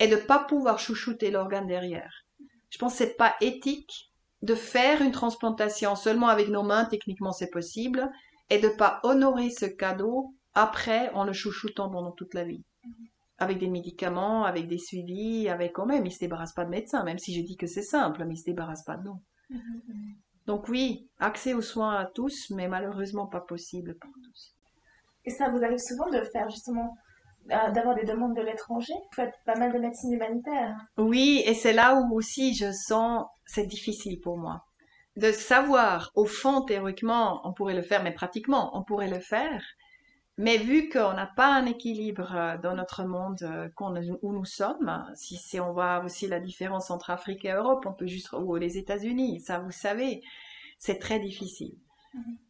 et 0.00 0.08
de 0.08 0.16
pas 0.16 0.40
pouvoir 0.40 0.80
chouchouter 0.80 1.30
l'organe 1.30 1.68
derrière. 1.68 2.24
Je 2.70 2.78
pense 2.78 2.92
que 2.92 2.98
c'est 2.98 3.16
pas 3.16 3.34
éthique 3.40 4.10
de 4.42 4.54
faire 4.54 5.02
une 5.02 5.12
transplantation 5.12 5.94
seulement 5.94 6.28
avec 6.28 6.48
nos 6.48 6.62
mains, 6.62 6.86
techniquement 6.86 7.32
c'est 7.32 7.50
possible, 7.50 8.10
et 8.48 8.58
de 8.58 8.68
pas 8.68 9.00
honorer 9.02 9.50
ce 9.50 9.66
cadeau 9.66 10.34
après 10.54 11.10
en 11.10 11.24
le 11.24 11.32
chouchoutant 11.32 11.90
pendant 11.90 12.12
toute 12.12 12.34
la 12.34 12.44
vie. 12.44 12.64
Avec 13.38 13.58
des 13.58 13.68
médicaments, 13.68 14.44
avec 14.44 14.66
des 14.66 14.78
suivis, 14.78 15.48
avec 15.48 15.74
quand 15.74 15.86
même, 15.86 16.06
il 16.06 16.12
se 16.12 16.18
débarrasse 16.18 16.54
pas 16.54 16.64
de 16.64 16.70
médecin, 16.70 17.04
même 17.04 17.18
si 17.18 17.38
je 17.38 17.46
dis 17.46 17.56
que 17.56 17.66
c'est 17.66 17.82
simple, 17.82 18.24
mais 18.24 18.34
il 18.34 18.38
se 18.38 18.44
débarrasse 18.44 18.84
pas 18.84 18.96
de 18.96 19.04
nous. 19.04 19.22
Donc 20.46 20.68
oui, 20.68 21.08
accès 21.18 21.52
aux 21.52 21.62
soins 21.62 21.94
à 21.94 22.06
tous, 22.06 22.50
mais 22.50 22.68
malheureusement 22.68 23.26
pas 23.26 23.40
possible 23.40 23.96
pour 24.00 24.10
tous. 24.24 24.54
Et 25.26 25.30
ça 25.30 25.50
vous 25.50 25.62
arrive 25.62 25.78
souvent 25.78 26.10
de 26.10 26.22
faire 26.22 26.48
justement 26.48 26.96
d'avoir 27.46 27.94
des 27.94 28.04
demandes 28.04 28.36
de 28.36 28.42
l'étranger. 28.42 28.92
Vous 28.94 29.16
faites 29.16 29.34
pas 29.44 29.56
mal 29.56 29.72
de 29.72 29.78
médecine 29.78 30.12
humanitaire. 30.12 30.76
Oui, 30.98 31.42
et 31.46 31.54
c'est 31.54 31.72
là 31.72 31.96
où 31.96 32.14
aussi 32.14 32.54
je 32.54 32.70
sens 32.72 33.26
c'est 33.46 33.66
difficile 33.66 34.20
pour 34.20 34.38
moi. 34.38 34.64
De 35.16 35.32
savoir, 35.32 36.12
au 36.14 36.24
fond, 36.24 36.62
théoriquement, 36.62 37.40
on 37.44 37.52
pourrait 37.52 37.74
le 37.74 37.82
faire, 37.82 38.02
mais 38.02 38.12
pratiquement, 38.12 38.76
on 38.78 38.84
pourrait 38.84 39.10
le 39.10 39.18
faire. 39.18 39.62
Mais 40.38 40.56
vu 40.56 40.88
qu'on 40.88 41.12
n'a 41.12 41.26
pas 41.36 41.52
un 41.52 41.66
équilibre 41.66 42.34
euh, 42.34 42.56
dans 42.58 42.74
notre 42.74 43.04
monde 43.04 43.42
euh, 43.42 43.68
où 44.22 44.32
nous 44.32 44.44
sommes, 44.44 45.04
si 45.14 45.60
on 45.60 45.72
voit 45.72 46.02
aussi 46.04 46.28
la 46.28 46.40
différence 46.40 46.90
entre 46.90 47.10
Afrique 47.10 47.44
et 47.44 47.50
Europe, 47.50 47.84
on 47.86 47.92
peut 47.92 48.06
juste, 48.06 48.32
ou 48.32 48.54
les 48.56 48.78
États-Unis, 48.78 49.40
ça 49.40 49.58
vous 49.58 49.72
savez, 49.72 50.22
c'est 50.78 50.98
très 50.98 51.18
difficile. 51.18 51.76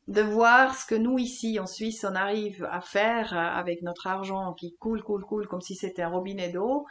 De 0.09 0.23
voir 0.23 0.75
ce 0.75 0.87
que 0.87 0.95
nous 0.95 1.19
ici 1.19 1.61
en 1.61 1.67
Suisse 1.67 2.05
on 2.09 2.15
arrive 2.15 2.67
à 2.71 2.81
faire 2.81 3.33
euh, 3.35 3.37
avec 3.37 3.83
notre 3.83 4.07
argent 4.07 4.55
qui 4.55 4.75
coule, 4.77 5.03
coule, 5.03 5.25
coule 5.25 5.47
comme 5.47 5.61
si 5.61 5.75
c'était 5.75 6.03
un 6.03 6.09
robinet 6.09 6.49
d'eau. 6.49 6.87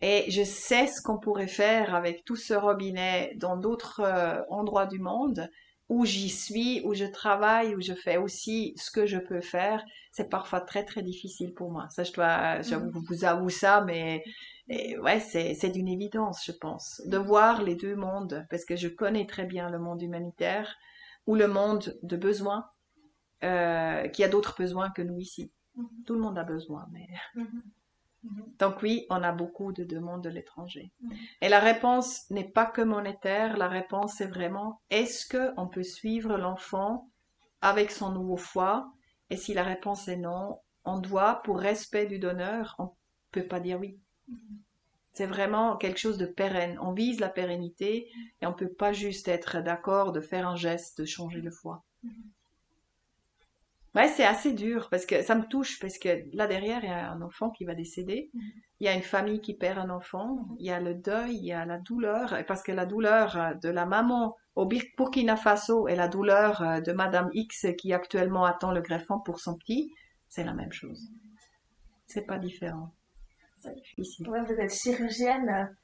Et 0.00 0.30
je 0.30 0.42
sais 0.42 0.86
ce 0.86 1.00
qu'on 1.00 1.18
pourrait 1.18 1.46
faire 1.46 1.94
avec 1.94 2.24
tout 2.24 2.36
ce 2.36 2.54
robinet 2.54 3.34
dans 3.36 3.56
d'autres 3.56 4.00
euh, 4.00 4.42
endroits 4.50 4.86
du 4.86 4.98
monde 4.98 5.48
où 5.88 6.04
j'y 6.04 6.28
suis, 6.28 6.82
où 6.84 6.94
je 6.94 7.04
travaille, 7.04 7.76
où 7.76 7.80
je 7.80 7.94
fais 7.94 8.16
aussi 8.16 8.74
ce 8.76 8.90
que 8.90 9.06
je 9.06 9.18
peux 9.18 9.40
faire. 9.40 9.84
C'est 10.10 10.28
parfois 10.28 10.60
très 10.60 10.84
très 10.84 11.02
difficile 11.02 11.54
pour 11.54 11.70
moi. 11.70 11.86
Ça, 11.90 12.02
je 12.02 12.12
dois, 12.12 12.60
je 12.62 12.74
mhm. 12.74 12.90
vous 12.90 13.24
avoue 13.24 13.50
ça, 13.50 13.82
mais 13.82 14.24
ouais, 14.68 15.20
c'est 15.20 15.70
d'une 15.70 15.86
évidence, 15.86 16.44
je 16.44 16.52
pense, 16.52 17.00
de 17.06 17.16
voir 17.18 17.62
les 17.62 17.76
deux 17.76 17.94
mondes, 17.94 18.44
parce 18.50 18.64
que 18.64 18.74
je 18.74 18.88
connais 18.88 19.26
très 19.26 19.44
bien 19.44 19.70
le 19.70 19.78
monde 19.78 20.02
humanitaire 20.02 20.76
ou 21.26 21.34
le 21.34 21.48
monde 21.48 21.98
de 22.02 22.16
besoins, 22.16 22.70
euh, 23.44 24.08
qui 24.08 24.24
a 24.24 24.28
d'autres 24.28 24.54
besoins 24.58 24.90
que 24.90 25.02
nous 25.02 25.18
ici. 25.18 25.52
Mhm. 25.74 26.04
Tout 26.06 26.14
le 26.14 26.20
monde 26.20 26.38
a 26.38 26.44
besoin, 26.44 26.86
mais... 26.90 27.08
Mhm. 27.34 27.62
Mhm. 28.22 28.44
Donc 28.58 28.82
oui, 28.82 29.06
on 29.10 29.22
a 29.22 29.32
beaucoup 29.32 29.72
de 29.72 29.84
demandes 29.84 30.24
de 30.24 30.30
l'étranger. 30.30 30.92
Et 31.40 31.48
la 31.48 31.60
réponse 31.60 32.28
n'est 32.30 32.48
pas 32.48 32.66
que 32.66 32.82
monétaire, 32.82 33.56
la 33.56 33.68
réponse 33.68 34.20
est 34.20 34.26
vraiment 34.26 34.80
est-ce 34.90 35.28
qu'on 35.28 35.68
peut 35.68 35.84
suivre 35.84 36.36
l'enfant 36.36 37.10
avec 37.60 37.90
son 37.90 38.10
nouveau 38.10 38.36
foie 38.36 38.92
Et 39.30 39.36
si 39.36 39.54
la 39.54 39.62
réponse 39.62 40.08
est 40.08 40.16
non, 40.16 40.60
on 40.84 40.98
doit, 40.98 41.42
pour 41.44 41.58
respect 41.58 42.06
du 42.06 42.18
donneur, 42.18 42.74
on 42.78 42.92
peut 43.30 43.46
pas 43.46 43.60
dire 43.60 43.78
oui. 43.78 44.00
C'est 45.16 45.24
vraiment 45.24 45.78
quelque 45.78 45.98
chose 45.98 46.18
de 46.18 46.26
pérenne. 46.26 46.78
On 46.78 46.92
vise 46.92 47.20
la 47.20 47.30
pérennité 47.30 48.10
et 48.42 48.46
on 48.46 48.50
ne 48.50 48.54
peut 48.54 48.68
pas 48.68 48.92
juste 48.92 49.28
être 49.28 49.62
d'accord 49.62 50.12
de 50.12 50.20
faire 50.20 50.46
un 50.46 50.56
geste, 50.56 51.00
de 51.00 51.06
changer 51.06 51.40
le 51.40 51.50
foie. 51.50 51.82
Mm-hmm. 52.04 52.10
Ouais, 53.94 54.08
c'est 54.08 54.26
assez 54.26 54.52
dur 54.52 54.88
parce 54.90 55.06
que 55.06 55.22
ça 55.22 55.34
me 55.34 55.46
touche 55.48 55.80
parce 55.80 55.96
que 55.96 56.22
là 56.36 56.46
derrière, 56.46 56.84
il 56.84 56.90
y 56.90 56.92
a 56.92 57.10
un 57.10 57.22
enfant 57.22 57.48
qui 57.48 57.64
va 57.64 57.74
décéder. 57.74 58.30
Mm-hmm. 58.34 58.52
Il 58.80 58.84
y 58.84 58.88
a 58.90 58.92
une 58.92 59.00
famille 59.00 59.40
qui 59.40 59.54
perd 59.54 59.78
un 59.78 59.88
enfant. 59.88 60.48
Il 60.58 60.66
y 60.66 60.70
a 60.70 60.80
le 60.80 60.94
deuil, 60.94 61.34
il 61.34 61.46
y 61.46 61.52
a 61.52 61.64
la 61.64 61.78
douleur. 61.78 62.36
Parce 62.46 62.62
que 62.62 62.72
la 62.72 62.84
douleur 62.84 63.54
de 63.62 63.70
la 63.70 63.86
maman 63.86 64.36
au 64.54 64.66
Burkina 64.66 65.38
Faso 65.38 65.88
et 65.88 65.96
la 65.96 66.08
douleur 66.08 66.82
de 66.84 66.92
Madame 66.92 67.30
X 67.32 67.68
qui 67.78 67.94
actuellement 67.94 68.44
attend 68.44 68.70
le 68.70 68.82
greffon 68.82 69.18
pour 69.20 69.40
son 69.40 69.56
petit, 69.56 69.94
c'est 70.28 70.44
la 70.44 70.52
même 70.52 70.74
chose. 70.74 71.08
C'est 72.06 72.26
pas 72.26 72.38
différent 72.38 72.92
vous 73.98 74.60
êtes 74.60 74.72
chirurgienne, 74.72 75.74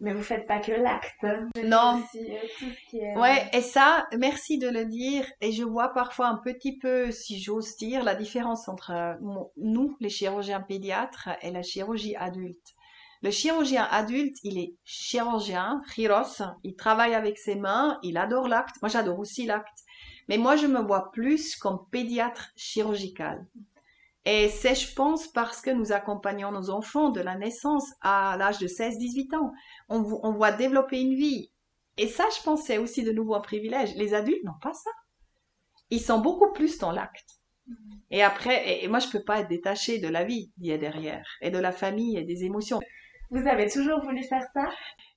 mais 0.00 0.14
vous 0.14 0.22
faites 0.22 0.46
pas 0.46 0.60
que 0.60 0.72
l'acte. 0.72 1.26
Non. 1.64 2.02
Euh, 2.14 3.20
ouais, 3.20 3.48
et 3.52 3.60
ça, 3.60 4.06
merci 4.18 4.58
de 4.58 4.68
le 4.68 4.86
dire. 4.86 5.26
Et 5.40 5.52
je 5.52 5.62
vois 5.62 5.92
parfois 5.92 6.28
un 6.28 6.36
petit 6.36 6.78
peu, 6.78 7.10
si 7.10 7.40
j'ose 7.40 7.76
dire, 7.76 8.02
la 8.02 8.14
différence 8.14 8.68
entre 8.68 8.92
euh, 8.92 9.14
nous, 9.56 9.96
les 10.00 10.08
chirurgiens 10.08 10.60
pédiatres, 10.60 11.28
et 11.42 11.50
la 11.50 11.62
chirurgie 11.62 12.16
adulte. 12.16 12.74
Le 13.22 13.30
chirurgien 13.30 13.86
adulte, 13.90 14.36
il 14.44 14.58
est 14.58 14.74
chirurgien, 14.82 15.82
chiros, 15.92 16.42
il 16.64 16.74
travaille 16.74 17.14
avec 17.14 17.36
ses 17.36 17.54
mains, 17.54 17.98
il 18.02 18.16
adore 18.16 18.48
l'acte. 18.48 18.76
Moi, 18.80 18.88
j'adore 18.88 19.18
aussi 19.18 19.44
l'acte. 19.44 19.84
Mais 20.28 20.38
moi, 20.38 20.56
je 20.56 20.66
me 20.66 20.80
vois 20.80 21.10
plus 21.10 21.56
comme 21.56 21.84
pédiatre 21.90 22.50
chirurgical. 22.56 23.46
Et 24.26 24.48
c'est, 24.48 24.74
je 24.74 24.94
pense, 24.94 25.28
parce 25.28 25.62
que 25.62 25.70
nous 25.70 25.92
accompagnons 25.92 26.52
nos 26.52 26.70
enfants 26.70 27.10
de 27.10 27.20
la 27.20 27.36
naissance 27.36 27.90
à 28.02 28.36
l'âge 28.38 28.58
de 28.58 28.66
16-18 28.66 29.36
ans. 29.36 29.52
On, 29.88 30.04
on, 30.22 30.32
voit 30.32 30.52
développer 30.52 31.00
une 31.00 31.14
vie. 31.14 31.50
Et 31.96 32.06
ça, 32.06 32.24
je 32.36 32.42
pense, 32.42 32.64
c'est 32.64 32.78
aussi 32.78 33.02
de 33.02 33.12
nouveau 33.12 33.34
un 33.34 33.40
privilège. 33.40 33.94
Les 33.96 34.12
adultes 34.12 34.44
n'ont 34.44 34.58
pas 34.60 34.74
ça. 34.74 34.90
Ils 35.90 36.00
sont 36.00 36.20
beaucoup 36.20 36.52
plus 36.52 36.78
dans 36.78 36.92
l'acte. 36.92 37.40
Mm. 37.66 37.74
Et 38.10 38.22
après, 38.22 38.82
et 38.82 38.88
moi, 38.88 38.98
je 38.98 39.08
peux 39.08 39.22
pas 39.22 39.40
être 39.40 39.48
détachée 39.48 39.98
de 39.98 40.08
la 40.08 40.24
vie 40.24 40.52
qui 40.60 40.70
est 40.70 40.78
derrière, 40.78 41.26
et 41.40 41.50
de 41.50 41.58
la 41.58 41.72
famille 41.72 42.16
et 42.16 42.24
des 42.24 42.44
émotions. 42.44 42.80
Vous 43.30 43.46
avez 43.46 43.70
toujours 43.70 44.00
voulu 44.02 44.24
faire 44.24 44.44
ça? 44.52 44.68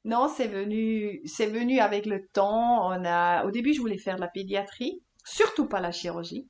Non, 0.06 0.28
c'est 0.28 0.48
venu, 0.48 1.22
c'est 1.26 1.48
venu 1.48 1.80
avec 1.80 2.06
le 2.06 2.28
temps. 2.28 2.88
On 2.88 3.04
a, 3.06 3.46
au 3.46 3.52
début, 3.52 3.74
je 3.74 3.82
voulais 3.82 3.98
faire 3.98 4.20
la 4.20 4.28
pédiatrie, 4.28 5.02
surtout 5.26 5.68
pas 5.68 5.80
la 5.80 5.92
chirurgie. 5.92 6.48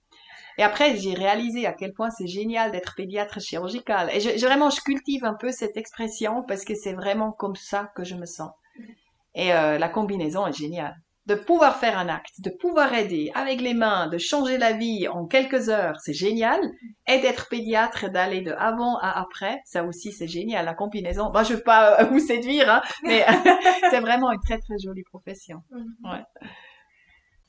Et 0.58 0.64
après, 0.64 0.96
j'ai 0.98 1.14
réalisé 1.14 1.66
à 1.66 1.74
quel 1.74 1.94
point 1.94 2.10
c'est 2.10 2.28
génial 2.28 2.72
d'être 2.72 2.96
pédiatre 2.96 3.42
chirurgical. 3.42 4.10
Et 4.14 4.20
je, 4.20 4.46
vraiment, 4.46 4.70
je 4.70 4.82
cultive 4.82 5.26
un 5.26 5.34
peu 5.34 5.52
cette 5.52 5.78
expression 5.78 6.44
parce 6.48 6.64
que 6.64 6.76
c'est 6.76 6.94
vraiment 6.94 7.32
comme 7.32 7.56
ça 7.56 7.92
que 7.96 8.04
je 8.04 8.16
me 8.16 8.26
sens. 8.26 8.52
Et 9.36 9.54
euh, 9.54 9.78
la 9.78 9.90
combinaison 9.90 10.46
est 10.48 10.58
géniale. 10.58 10.96
De 11.26 11.36
pouvoir 11.36 11.78
faire 11.78 11.98
un 11.98 12.10
acte, 12.10 12.42
de 12.42 12.50
pouvoir 12.50 12.94
aider 12.94 13.32
avec 13.34 13.62
les 13.62 13.74
mains, 13.74 14.08
de 14.08 14.18
changer 14.18 14.58
la 14.58 14.74
vie 14.74 15.08
en 15.08 15.26
quelques 15.26 15.70
heures, 15.70 15.98
c'est 16.02 16.14
génial. 16.14 16.60
Et 17.08 17.20
d'être 17.20 17.48
pédiatre, 17.48 18.10
d'aller 18.12 18.42
de 18.42 18.52
avant 18.52 18.98
à 18.98 19.22
après, 19.22 19.62
ça 19.64 19.86
aussi 19.86 20.12
c'est 20.12 20.28
génial. 20.28 20.66
La 20.66 20.74
combinaison, 20.74 21.32
moi 21.32 21.44
je 21.44 21.54
veux 21.54 21.62
pas 21.62 22.02
euh, 22.02 22.06
vous 22.06 22.20
séduire, 22.20 22.70
hein, 22.70 22.82
mais 23.04 23.26
c'est 23.90 24.02
vraiment 24.02 24.32
une 24.34 24.42
très 24.42 24.60
très 24.60 24.78
jolie 24.84 25.04
profession. 25.04 25.64
Mhm. 25.72 26.12
Ouais. 26.12 26.50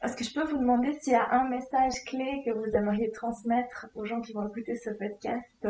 Est-ce 0.05 0.17
que 0.17 0.25
je 0.25 0.35
peux 0.35 0.45
vous 0.45 0.59
demander 0.59 0.93
s'il 1.01 1.15
y 1.15 1.17
a 1.17 1.31
un 1.31 1.49
message 1.49 1.95
clé 2.07 2.43
que 2.45 2.51
vous 2.51 2.77
aimeriez 2.77 3.11
transmettre 3.11 3.87
aux 3.95 4.05
gens 4.05 4.21
qui 4.21 4.35
vont 4.35 4.47
écouter 4.47 4.77
ce 4.77 4.91
podcast 4.91 5.67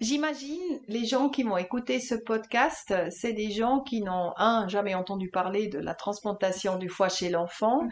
J'imagine 0.00 0.80
les 0.86 1.04
gens 1.04 1.28
qui 1.28 1.42
vont 1.42 1.58
écouter 1.58 2.00
ce 2.00 2.14
podcast, 2.14 2.94
c'est 3.10 3.34
des 3.34 3.50
gens 3.50 3.80
qui 3.80 4.00
n'ont, 4.00 4.32
un, 4.38 4.66
jamais 4.68 4.94
entendu 4.94 5.28
parler 5.28 5.68
de 5.68 5.78
la 5.78 5.94
transplantation 5.94 6.78
du 6.78 6.88
foie 6.88 7.10
chez 7.10 7.28
l'enfant, 7.28 7.82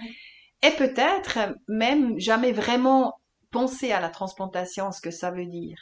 et 0.62 0.70
peut-être 0.70 1.38
même 1.68 2.18
jamais 2.18 2.52
vraiment 2.52 3.20
pensé 3.50 3.92
à 3.92 4.00
la 4.00 4.08
transplantation, 4.08 4.90
ce 4.90 5.02
que 5.02 5.10
ça 5.10 5.30
veut 5.30 5.46
dire. 5.46 5.78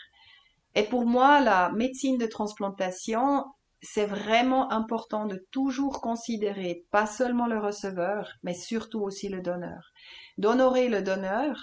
Et 0.75 0.83
pour 0.83 1.07
moi, 1.07 1.41
la 1.41 1.71
médecine 1.71 2.19
de 2.19 2.27
transplantation, 2.27 3.45
c'est 3.85 4.07
vraiment 4.07 4.73
important 4.73 5.27
de 5.27 5.47
toujours 5.51 6.01
considérer 6.01 6.87
pas 6.91 7.07
seulement 7.07 7.47
le 7.47 7.59
receveur, 7.59 8.33
mais 8.43 8.55
surtout 8.55 9.03
aussi 9.03 9.29
le 9.29 9.43
donneur. 9.43 9.93
D'honorer 10.39 10.89
le 10.89 11.03
donneur 11.03 11.61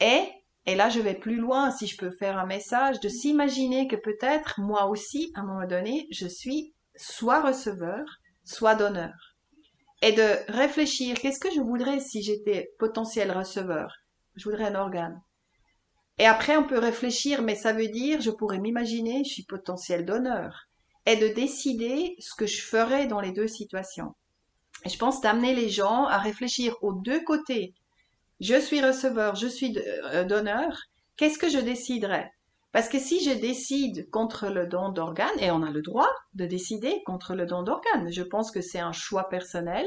et, 0.00 0.22
et 0.66 0.76
là 0.76 0.88
je 0.88 1.00
vais 1.00 1.14
plus 1.14 1.36
loin 1.36 1.70
si 1.72 1.86
je 1.86 1.96
peux 1.96 2.10
faire 2.12 2.38
un 2.38 2.46
message, 2.46 3.00
de 3.00 3.08
s'imaginer 3.08 3.88
que 3.88 3.96
peut-être 3.96 4.60
moi 4.60 4.86
aussi, 4.86 5.32
à 5.34 5.40
un 5.40 5.44
moment 5.44 5.66
donné, 5.66 6.06
je 6.10 6.28
suis 6.28 6.74
soit 6.96 7.42
receveur, 7.42 8.04
soit 8.44 8.76
donneur. 8.76 9.34
Et 10.00 10.12
de 10.12 10.52
réfléchir, 10.52 11.18
qu'est-ce 11.18 11.40
que 11.40 11.52
je 11.52 11.60
voudrais 11.60 11.98
si 11.98 12.22
j'étais 12.22 12.70
potentiel 12.78 13.32
receveur? 13.32 13.92
Je 14.36 14.44
voudrais 14.44 14.66
un 14.66 14.76
organe. 14.76 15.20
Et 16.18 16.26
après, 16.26 16.56
on 16.56 16.66
peut 16.66 16.78
réfléchir, 16.78 17.42
mais 17.42 17.56
ça 17.56 17.72
veut 17.72 17.88
dire, 17.88 18.20
je 18.20 18.30
pourrais 18.30 18.58
m'imaginer, 18.58 19.24
je 19.24 19.32
suis 19.32 19.44
potentiel 19.44 20.04
donneur 20.04 20.67
est 21.08 21.16
de 21.16 21.28
décider 21.28 22.16
ce 22.18 22.34
que 22.34 22.46
je 22.46 22.60
ferai 22.60 23.06
dans 23.06 23.20
les 23.20 23.32
deux 23.32 23.48
situations. 23.48 24.14
Je 24.84 24.98
pense 24.98 25.22
d'amener 25.22 25.54
les 25.54 25.70
gens 25.70 26.04
à 26.04 26.18
réfléchir 26.18 26.76
aux 26.82 26.92
deux 26.92 27.24
côtés. 27.24 27.72
Je 28.40 28.60
suis 28.60 28.84
receveur, 28.84 29.34
je 29.34 29.48
suis 29.48 29.76
euh, 30.12 30.24
donneur. 30.24 30.78
Qu'est-ce 31.16 31.38
que 31.38 31.48
je 31.48 31.58
déciderai 31.58 32.30
Parce 32.72 32.90
que 32.90 32.98
si 32.98 33.24
je 33.24 33.30
décide 33.30 34.10
contre 34.10 34.48
le 34.48 34.66
don 34.66 34.90
d'organes, 34.90 35.40
et 35.40 35.50
on 35.50 35.62
a 35.62 35.70
le 35.70 35.80
droit 35.80 36.10
de 36.34 36.44
décider 36.44 37.02
contre 37.06 37.34
le 37.34 37.46
don 37.46 37.62
d'organes, 37.62 38.12
je 38.12 38.22
pense 38.22 38.50
que 38.50 38.60
c'est 38.60 38.78
un 38.78 38.92
choix 38.92 39.30
personnel. 39.30 39.86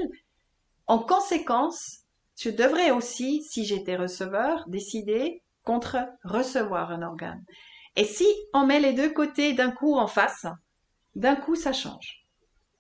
En 0.88 0.98
conséquence, 0.98 2.00
je 2.36 2.50
devrais 2.50 2.90
aussi, 2.90 3.44
si 3.44 3.64
j'étais 3.64 3.96
receveur, 3.96 4.68
décider 4.68 5.44
contre 5.64 6.00
recevoir 6.24 6.92
un 6.92 7.04
organe. 7.04 7.46
Et 7.96 8.06
si 8.06 8.26
on 8.56 8.66
met 8.66 8.80
les 8.80 8.94
deux 8.94 9.14
côtés 9.14 9.54
d'un 9.54 9.70
coup 9.70 9.96
en 9.96 10.08
face, 10.08 10.48
d'un 11.16 11.36
coup, 11.36 11.56
ça 11.56 11.74
change. 11.74 12.26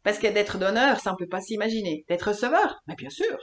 Parce 0.03 0.17
que 0.17 0.27
d'être 0.27 0.57
donneur, 0.57 0.99
ça 0.99 1.13
on 1.13 1.15
peut 1.15 1.27
pas 1.27 1.41
s'imaginer. 1.41 2.05
D'être 2.07 2.29
receveur, 2.29 2.81
mais 2.87 2.95
bien 2.95 3.09
sûr. 3.09 3.37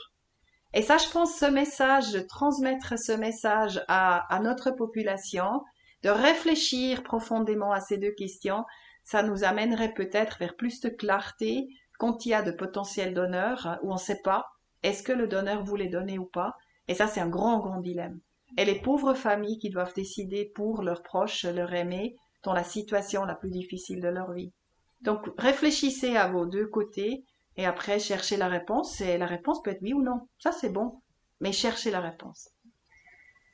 Et 0.74 0.82
ça, 0.82 0.98
je 0.98 1.08
pense, 1.08 1.36
ce 1.36 1.46
message, 1.46 2.26
transmettre 2.28 2.98
ce 2.98 3.12
message 3.12 3.82
à, 3.88 4.38
notre 4.42 4.70
population, 4.70 5.62
de 6.02 6.10
réfléchir 6.10 7.02
profondément 7.02 7.72
à 7.72 7.80
ces 7.80 7.96
deux 7.96 8.12
questions, 8.12 8.64
ça 9.02 9.22
nous 9.22 9.44
amènerait 9.44 9.94
peut-être 9.94 10.38
vers 10.38 10.56
plus 10.56 10.80
de 10.80 10.90
clarté 10.90 11.68
quand 11.98 12.26
il 12.26 12.30
y 12.30 12.34
a 12.34 12.42
de 12.42 12.50
potentiels 12.50 13.14
donneurs 13.14 13.78
où 13.82 13.90
on 13.90 13.94
ne 13.94 14.00
sait 14.00 14.20
pas 14.22 14.46
est-ce 14.82 15.02
que 15.02 15.12
le 15.12 15.26
donneur 15.26 15.64
voulait 15.64 15.88
donner 15.88 16.18
ou 16.18 16.26
pas. 16.26 16.54
Et 16.86 16.94
ça, 16.94 17.08
c'est 17.08 17.20
un 17.20 17.28
grand, 17.28 17.58
grand 17.58 17.80
dilemme. 17.80 18.20
Et 18.56 18.64
les 18.64 18.80
pauvres 18.80 19.14
familles 19.14 19.58
qui 19.58 19.70
doivent 19.70 19.94
décider 19.94 20.52
pour 20.54 20.82
leurs 20.82 21.02
proches, 21.02 21.44
leur 21.44 21.72
aimés, 21.72 22.16
dans 22.44 22.52
la 22.52 22.64
situation 22.64 23.24
la 23.24 23.34
plus 23.34 23.50
difficile 23.50 24.00
de 24.00 24.08
leur 24.08 24.32
vie. 24.32 24.52
Donc 25.00 25.20
réfléchissez 25.38 26.16
à 26.16 26.28
vos 26.28 26.46
deux 26.46 26.66
côtés 26.66 27.24
et 27.56 27.66
après 27.66 27.98
cherchez 27.98 28.36
la 28.36 28.48
réponse. 28.48 29.00
Et 29.00 29.18
la 29.18 29.26
réponse 29.26 29.62
peut 29.62 29.70
être 29.70 29.82
oui 29.82 29.92
ou 29.92 30.02
non. 30.02 30.28
Ça 30.38 30.52
c'est 30.52 30.70
bon, 30.70 31.00
mais 31.40 31.52
cherchez 31.52 31.90
la 31.90 32.00
réponse. 32.00 32.50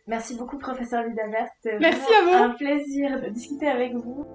Merci 0.06 0.36
beaucoup, 0.36 0.58
professeur 0.58 1.02
Ludavert. 1.02 1.48
Merci 1.80 2.14
à 2.14 2.22
vous. 2.24 2.44
Un 2.44 2.50
plaisir 2.50 3.22
de 3.22 3.28
discuter 3.30 3.68
avec 3.68 3.94
vous. 3.94 4.26